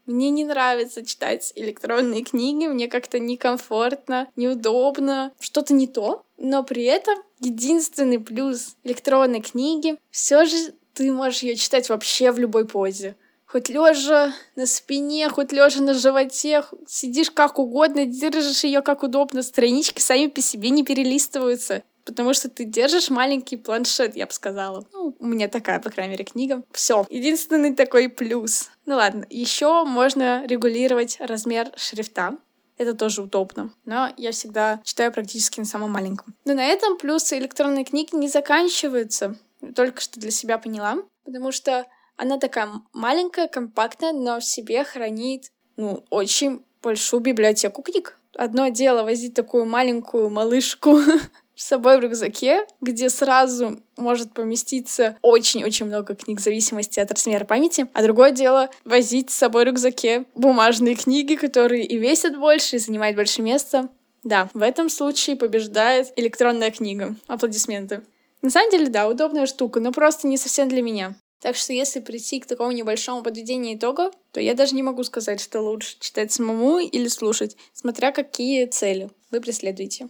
Мне 0.04 0.30
не 0.30 0.44
нравится 0.44 1.06
читать 1.06 1.52
электронные 1.54 2.24
книги, 2.24 2.66
мне 2.66 2.88
как-то 2.88 3.20
некомфортно, 3.20 4.26
неудобно, 4.34 5.32
что-то 5.38 5.74
не 5.74 5.86
то. 5.86 6.24
Но 6.38 6.64
при 6.64 6.82
этом 6.82 7.14
единственный 7.38 8.18
плюс 8.18 8.74
электронной 8.82 9.42
книги 9.42 9.96
все 10.10 10.44
же 10.44 10.74
ты 10.92 11.12
можешь 11.12 11.44
ее 11.44 11.54
читать 11.54 11.88
вообще 11.88 12.32
в 12.32 12.40
любой 12.40 12.66
позе. 12.66 13.14
Хоть 13.46 13.68
лежа 13.68 14.34
на 14.56 14.66
спине, 14.66 15.28
хоть 15.28 15.52
лежа 15.52 15.80
на 15.80 15.94
животе, 15.94 16.64
сидишь 16.88 17.30
как 17.30 17.60
угодно, 17.60 18.06
держишь 18.06 18.64
ее 18.64 18.82
как 18.82 19.04
удобно, 19.04 19.44
странички 19.44 20.00
сами 20.00 20.26
по 20.26 20.40
себе 20.40 20.70
не 20.70 20.82
перелистываются 20.82 21.84
потому 22.06 22.32
что 22.32 22.48
ты 22.48 22.64
держишь 22.64 23.10
маленький 23.10 23.56
планшет, 23.56 24.16
я 24.16 24.26
бы 24.26 24.32
сказала. 24.32 24.86
Ну, 24.92 25.14
у 25.18 25.26
меня 25.26 25.48
такая, 25.48 25.80
по 25.80 25.90
крайней 25.90 26.12
мере, 26.12 26.24
книга. 26.24 26.62
Все. 26.70 27.04
Единственный 27.10 27.74
такой 27.74 28.08
плюс. 28.08 28.70
Ну 28.86 28.94
ладно, 28.94 29.26
еще 29.28 29.84
можно 29.84 30.46
регулировать 30.46 31.18
размер 31.20 31.70
шрифта. 31.76 32.38
Это 32.78 32.94
тоже 32.94 33.22
удобно. 33.22 33.72
Но 33.84 34.12
я 34.16 34.32
всегда 34.32 34.80
читаю 34.84 35.12
практически 35.12 35.60
на 35.60 35.66
самом 35.66 35.92
маленьком. 35.92 36.34
Но 36.44 36.54
на 36.54 36.64
этом 36.64 36.96
плюсы 36.98 37.38
электронной 37.38 37.84
книги 37.84 38.14
не 38.14 38.28
заканчиваются. 38.28 39.36
Только 39.74 40.00
что 40.00 40.20
для 40.20 40.30
себя 40.30 40.58
поняла. 40.58 40.98
Потому 41.24 41.52
что 41.52 41.86
она 42.16 42.38
такая 42.38 42.68
маленькая, 42.92 43.48
компактная, 43.48 44.12
но 44.12 44.38
в 44.40 44.44
себе 44.44 44.84
хранит, 44.84 45.50
ну, 45.76 46.04
очень 46.10 46.64
большую 46.82 47.20
библиотеку 47.20 47.82
книг. 47.82 48.18
Одно 48.34 48.68
дело 48.68 49.02
возить 49.02 49.34
такую 49.34 49.64
маленькую 49.64 50.28
малышку 50.30 50.98
с 51.56 51.64
собой 51.66 51.96
в 51.96 52.00
рюкзаке, 52.00 52.66
где 52.80 53.08
сразу 53.08 53.80
может 53.96 54.32
поместиться 54.32 55.16
очень-очень 55.22 55.86
много 55.86 56.14
книг 56.14 56.38
в 56.38 56.42
зависимости 56.42 57.00
от 57.00 57.10
размера 57.10 57.44
памяти. 57.44 57.88
А 57.94 58.02
другое 58.02 58.30
дело— 58.30 58.70
возить 58.84 59.30
с 59.30 59.36
собой 59.36 59.64
в 59.64 59.68
рюкзаке 59.68 60.26
бумажные 60.34 60.94
книги, 60.94 61.34
которые 61.34 61.84
и 61.84 61.96
весят 61.96 62.38
больше, 62.38 62.76
и 62.76 62.78
занимают 62.78 63.16
больше 63.16 63.42
места. 63.42 63.88
Да, 64.22 64.50
в 64.54 64.62
этом 64.62 64.90
случае 64.90 65.36
побеждает 65.36 66.12
электронная 66.16 66.70
книга. 66.70 67.16
Аплодисменты. 67.26 68.02
На 68.42 68.50
самом 68.50 68.70
деле, 68.70 68.88
да, 68.88 69.08
удобная 69.08 69.46
штука, 69.46 69.80
но 69.80 69.92
просто 69.92 70.28
не 70.28 70.36
совсем 70.36 70.68
для 70.68 70.82
меня. 70.82 71.16
Так 71.40 71.56
что 71.56 71.72
если 71.72 72.00
прийти 72.00 72.40
к 72.40 72.46
такому 72.46 72.72
небольшому 72.72 73.22
подведению 73.22 73.76
итога, 73.76 74.10
то 74.32 74.40
я 74.40 74.54
даже 74.54 74.74
не 74.74 74.82
могу 74.82 75.04
сказать, 75.04 75.40
что 75.40 75.60
лучше 75.60 75.96
читать 76.00 76.32
самому 76.32 76.78
или 76.78 77.08
слушать, 77.08 77.56
смотря 77.72 78.10
какие 78.10 78.66
цели 78.66 79.10
вы 79.30 79.40
преследуете. 79.40 80.08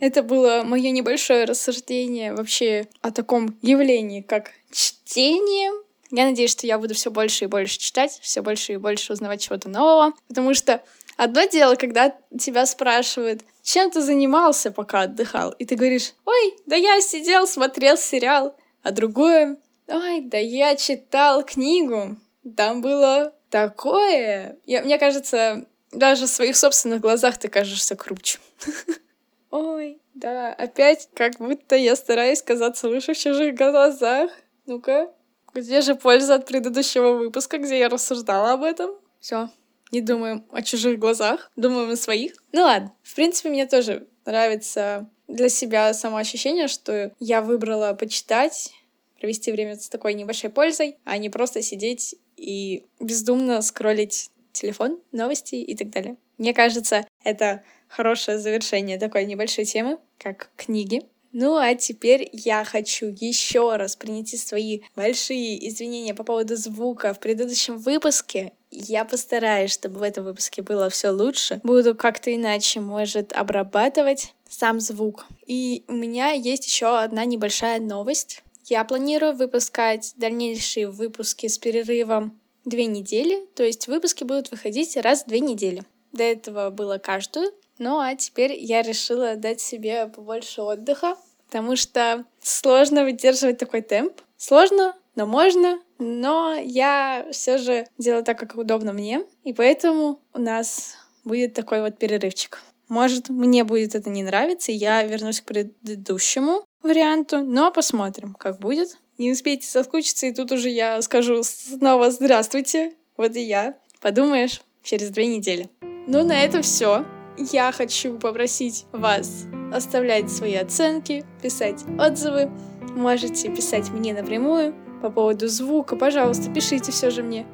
Это 0.00 0.22
было 0.22 0.62
мое 0.64 0.90
небольшое 0.90 1.44
рассуждение 1.44 2.34
вообще 2.34 2.88
о 3.02 3.10
таком 3.10 3.58
явлении, 3.60 4.22
как 4.22 4.50
чтение. 4.72 5.72
Я 6.10 6.24
надеюсь, 6.24 6.50
что 6.50 6.66
я 6.66 6.78
буду 6.78 6.94
все 6.94 7.10
больше 7.10 7.44
и 7.44 7.48
больше 7.48 7.78
читать, 7.78 8.18
все 8.22 8.40
больше 8.40 8.72
и 8.72 8.76
больше 8.78 9.12
узнавать 9.12 9.42
чего-то 9.42 9.68
нового, 9.68 10.14
потому 10.26 10.54
что 10.54 10.82
одно 11.16 11.44
дело, 11.44 11.76
когда 11.76 12.16
тебя 12.38 12.66
спрашивают, 12.66 13.42
чем 13.62 13.90
ты 13.90 14.00
занимался, 14.00 14.72
пока 14.72 15.02
отдыхал, 15.02 15.52
и 15.52 15.64
ты 15.66 15.76
говоришь, 15.76 16.14
ой, 16.24 16.56
да 16.66 16.74
я 16.74 17.00
сидел, 17.00 17.46
смотрел 17.46 17.96
сериал, 17.96 18.56
а 18.82 18.90
другое, 18.90 19.58
ой, 19.86 20.22
да 20.22 20.38
я 20.38 20.74
читал 20.76 21.44
книгу, 21.44 22.16
там 22.56 22.80
было 22.80 23.34
такое. 23.50 24.56
Я, 24.64 24.82
мне 24.82 24.98
кажется, 24.98 25.66
даже 25.92 26.26
в 26.26 26.30
своих 26.30 26.56
собственных 26.56 27.00
глазах 27.00 27.38
ты 27.38 27.48
кажешься 27.48 27.96
круче. 27.96 28.38
Ой, 29.50 30.00
да, 30.14 30.52
опять 30.52 31.08
как 31.14 31.38
будто 31.38 31.76
я 31.76 31.96
стараюсь 31.96 32.42
казаться 32.42 32.88
выше 32.88 33.14
в 33.14 33.18
чужих 33.18 33.54
глазах. 33.54 34.30
Ну-ка, 34.66 35.12
где 35.52 35.80
же 35.80 35.96
польза 35.96 36.36
от 36.36 36.46
предыдущего 36.46 37.12
выпуска, 37.14 37.58
где 37.58 37.78
я 37.78 37.88
рассуждала 37.88 38.52
об 38.52 38.62
этом? 38.62 38.90
Все, 39.18 39.50
не 39.90 40.00
думаем 40.00 40.46
о 40.52 40.62
чужих 40.62 40.98
глазах, 40.98 41.50
думаем 41.56 41.90
о 41.90 41.96
своих. 41.96 42.34
Ну 42.52 42.62
ладно, 42.62 42.94
в 43.02 43.14
принципе, 43.14 43.50
мне 43.50 43.66
тоже 43.66 44.06
нравится 44.24 45.10
для 45.26 45.48
себя 45.48 45.92
само 45.94 46.18
ощущение, 46.18 46.68
что 46.68 47.12
я 47.18 47.42
выбрала 47.42 47.92
почитать, 47.94 48.72
провести 49.18 49.50
время 49.50 49.76
с 49.76 49.88
такой 49.88 50.14
небольшой 50.14 50.50
пользой, 50.50 50.96
а 51.04 51.18
не 51.18 51.28
просто 51.28 51.62
сидеть 51.62 52.14
и 52.36 52.86
бездумно 53.00 53.60
скроллить 53.62 54.30
телефон, 54.52 55.00
новости 55.12 55.56
и 55.56 55.76
так 55.76 55.90
далее. 55.90 56.16
Мне 56.40 56.54
кажется, 56.54 57.06
это 57.22 57.62
хорошее 57.86 58.38
завершение 58.38 58.98
такой 58.98 59.26
небольшой 59.26 59.66
темы, 59.66 59.98
как 60.16 60.48
книги. 60.56 61.02
Ну 61.32 61.56
а 61.56 61.74
теперь 61.74 62.30
я 62.32 62.64
хочу 62.64 63.14
еще 63.20 63.76
раз 63.76 63.94
принести 63.94 64.38
свои 64.38 64.80
большие 64.96 65.68
извинения 65.68 66.14
по 66.14 66.24
поводу 66.24 66.56
звука 66.56 67.12
в 67.12 67.20
предыдущем 67.20 67.76
выпуске. 67.76 68.54
Я 68.70 69.04
постараюсь, 69.04 69.70
чтобы 69.70 69.98
в 69.98 70.02
этом 70.02 70.24
выпуске 70.24 70.62
было 70.62 70.88
все 70.88 71.10
лучше. 71.10 71.60
Буду 71.62 71.94
как-то 71.94 72.34
иначе, 72.34 72.80
может, 72.80 73.34
обрабатывать 73.34 74.32
сам 74.48 74.80
звук. 74.80 75.26
И 75.46 75.84
у 75.88 75.92
меня 75.92 76.30
есть 76.30 76.66
еще 76.66 76.98
одна 76.98 77.26
небольшая 77.26 77.80
новость. 77.80 78.42
Я 78.64 78.84
планирую 78.84 79.36
выпускать 79.36 80.14
дальнейшие 80.16 80.88
выпуски 80.88 81.48
с 81.48 81.58
перерывом 81.58 82.40
две 82.64 82.86
недели, 82.86 83.44
то 83.54 83.62
есть 83.62 83.88
выпуски 83.88 84.24
будут 84.24 84.50
выходить 84.50 84.96
раз 84.96 85.24
в 85.24 85.28
две 85.28 85.40
недели. 85.40 85.82
До 86.12 86.22
этого 86.22 86.70
было 86.70 86.98
каждую, 86.98 87.52
ну 87.78 87.98
а 87.98 88.14
теперь 88.14 88.52
я 88.52 88.82
решила 88.82 89.36
дать 89.36 89.60
себе 89.60 90.06
побольше 90.06 90.62
отдыха, 90.62 91.16
потому 91.46 91.76
что 91.76 92.24
сложно 92.42 93.04
выдерживать 93.04 93.58
такой 93.58 93.82
темп. 93.82 94.20
Сложно, 94.36 94.94
но 95.14 95.26
можно, 95.26 95.80
но 95.98 96.54
я 96.54 97.26
все 97.32 97.58
же 97.58 97.86
делаю 97.98 98.24
так, 98.24 98.38
как 98.38 98.56
удобно 98.56 98.92
мне, 98.92 99.24
и 99.44 99.52
поэтому 99.52 100.20
у 100.32 100.40
нас 100.40 100.96
будет 101.24 101.54
такой 101.54 101.82
вот 101.82 101.98
перерывчик. 101.98 102.62
Может, 102.88 103.28
мне 103.28 103.62
будет 103.64 103.94
это 103.94 104.10
не 104.10 104.22
нравиться, 104.22 104.72
и 104.72 104.74
я 104.74 105.02
вернусь 105.04 105.40
к 105.40 105.44
предыдущему 105.44 106.64
варианту, 106.82 107.38
но 107.38 107.70
посмотрим, 107.70 108.34
как 108.34 108.58
будет. 108.58 108.98
Не 109.16 109.30
успейте 109.30 109.66
соскучиться, 109.66 110.26
и 110.26 110.34
тут 110.34 110.50
уже 110.50 110.70
я 110.70 111.00
скажу 111.02 111.42
снова 111.44 112.10
«Здравствуйте». 112.10 112.94
Вот 113.16 113.36
и 113.36 113.42
я. 113.42 113.76
Подумаешь, 114.00 114.62
через 114.82 115.10
две 115.10 115.26
недели. 115.26 115.68
Ну, 116.12 116.24
на 116.24 116.42
этом 116.42 116.62
все. 116.62 117.04
Я 117.36 117.70
хочу 117.70 118.18
попросить 118.18 118.84
вас 118.90 119.44
оставлять 119.72 120.28
свои 120.28 120.56
оценки, 120.56 121.24
писать 121.40 121.84
отзывы. 122.00 122.50
Можете 122.96 123.48
писать 123.48 123.90
мне 123.90 124.12
напрямую 124.12 124.74
по 125.02 125.08
поводу 125.08 125.46
звука. 125.46 125.94
Пожалуйста, 125.94 126.52
пишите 126.52 126.90
все 126.90 127.10
же 127.10 127.22
мне. 127.22 127.46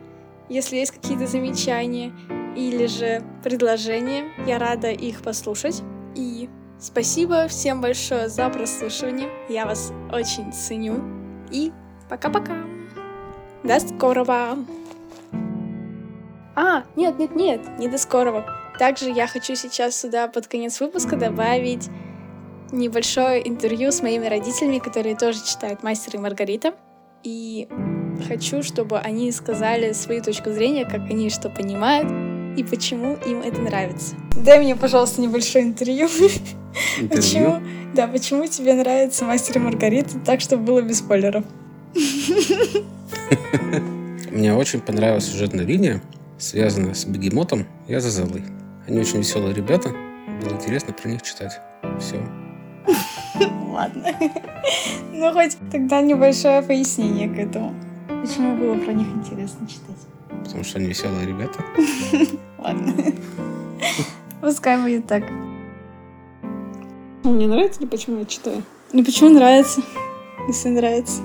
Если 0.49 0.77
есть 0.77 0.93
какие-то 0.93 1.27
замечания 1.27 2.15
или 2.57 2.87
же 2.87 3.23
предложения, 3.45 4.25
я 4.47 4.59
рада 4.59 4.91
их 4.91 5.21
послушать. 5.21 5.83
И 6.15 6.49
спасибо 6.79 7.49
всем 7.49 7.83
большое 7.83 8.31
за 8.31 8.49
прослушивание. 8.49 9.29
Я 9.51 9.67
вас 9.67 9.93
очень 10.11 10.51
ценю. 10.55 11.05
И 11.51 11.73
пока-пока. 12.09 12.57
До 13.63 13.79
скорого. 13.81 14.57
А, 16.57 16.85
нет, 16.97 17.19
нет, 17.19 17.37
нет, 17.37 17.61
не 17.79 17.89
до 17.89 17.99
скорого. 17.99 18.47
Также 18.79 19.11
я 19.11 19.27
хочу 19.27 19.55
сейчас 19.55 19.95
сюда 19.95 20.27
под 20.27 20.47
конец 20.47 20.81
выпуска 20.81 21.17
добавить 21.17 21.89
небольшое 22.73 23.47
интервью 23.47 23.93
с 23.93 24.03
моими 24.03 24.27
родителями, 24.27 24.79
которые 24.79 25.17
тоже 25.17 25.45
читают 25.45 25.83
«Мастер 25.83 26.17
и 26.17 26.19
Маргарита». 26.19 26.75
И 27.23 27.69
хочу, 28.27 28.63
чтобы 28.63 28.99
они 28.99 29.31
сказали 29.33 29.93
свою 29.93 30.23
точку 30.23 30.51
зрения, 30.51 30.85
как 30.85 31.11
они 31.11 31.29
что 31.29 31.51
понимают 31.51 32.11
и 32.57 32.65
почему 32.65 33.17
им 33.27 33.43
это 33.43 33.61
нравится. 33.61 34.15
Дай 34.35 34.59
мне, 34.59 34.77
пожалуйста, 34.77 35.21
небольшое 35.21 35.65
интервью. 35.65 36.09
Интервью? 36.99 37.09
Почему? 37.11 37.61
Да, 37.95 38.07
почему 38.07 38.47
тебе 38.47 38.75
нравится 38.75 39.25
«Мастер 39.25 39.57
и 39.57 39.59
Маргарита» 39.61 40.19
так, 40.25 40.41
чтобы 40.41 40.65
было 40.65 40.81
без 40.81 40.99
спойлеров? 40.99 41.45
Мне 44.31 44.55
очень 44.55 44.81
понравилась 44.81 45.27
сюжетная 45.27 45.65
линия, 45.65 46.03
связанная 46.39 46.95
с 46.95 47.05
Бегемотом 47.05 47.67
и 47.89 47.95
Азазелой. 47.95 48.45
Они 48.87 49.01
очень 49.01 49.19
веселые 49.19 49.55
ребята. 49.55 49.91
Было 50.43 50.55
интересно 50.55 50.93
про 50.93 51.09
них 51.09 51.23
читать. 51.23 51.61
Все. 52.01 52.21
Ладно. 53.71 54.09
Ну, 55.13 55.33
хоть 55.33 55.57
тогда 55.73 56.03
небольшое 56.03 56.61
пояснение 56.61 57.27
к 57.29 57.39
этому. 57.39 57.75
Почему 58.21 58.55
было 58.55 58.77
про 58.77 58.93
них 58.93 59.07
интересно 59.15 59.67
читать? 59.67 59.97
Потому 60.45 60.63
что 60.63 60.79
они 60.79 60.89
веселые 60.89 61.27
ребята. 61.27 61.59
Ладно. 62.59 62.93
Пускай 64.43 64.79
будет 64.79 65.07
так. 65.07 65.25
Мне 67.23 67.47
нравится 67.47 67.81
или 67.81 67.89
почему 67.89 68.19
я 68.19 68.25
читаю? 68.27 68.63
Ну, 68.93 69.05
почему 69.05 69.31
нравится? 69.31 69.81
Если 70.49 70.69
нравится. 70.69 71.23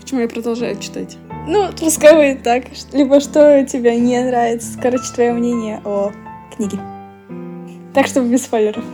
Почему 0.00 0.20
я 0.20 0.28
продолжаю 0.28 0.78
читать? 0.78 1.18
Ну, 1.46 1.70
пускай 1.78 2.14
будет 2.14 2.42
так. 2.42 2.64
Либо 2.92 3.20
что 3.20 3.64
тебе 3.64 3.96
не 3.98 4.22
нравится. 4.22 4.78
Короче, 4.80 5.12
твое 5.14 5.32
мнение 5.32 5.80
о 5.84 6.10
книге. 6.56 6.78
Так, 7.92 8.06
чтобы 8.06 8.28
без 8.28 8.44
спойлеров. 8.44 8.84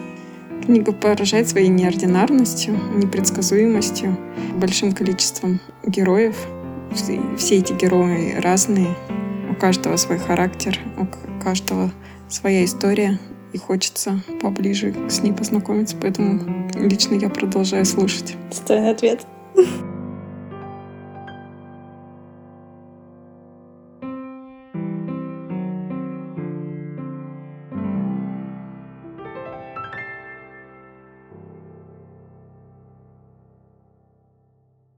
Книга 0.65 0.93
поражает 0.93 1.49
своей 1.49 1.69
неординарностью, 1.69 2.79
непредсказуемостью, 2.95 4.17
большим 4.57 4.93
количеством 4.93 5.61
героев. 5.87 6.37
Все, 6.93 7.21
все 7.39 7.59
эти 7.59 7.73
герои 7.73 8.35
разные. 8.39 8.95
У 9.51 9.55
каждого 9.55 9.97
свой 9.97 10.19
характер, 10.19 10.79
у 10.99 11.07
каждого 11.43 11.91
своя 12.29 12.65
история. 12.65 13.19
И 13.53 13.59
хочется 13.59 14.21
поближе 14.41 14.95
с 15.09 15.23
ней 15.23 15.33
познакомиться, 15.33 15.97
поэтому 16.01 16.69
лично 16.75 17.15
я 17.15 17.29
продолжаю 17.29 17.85
слушать. 17.85 18.37
Достойный 18.49 18.91
ответ. 18.91 19.27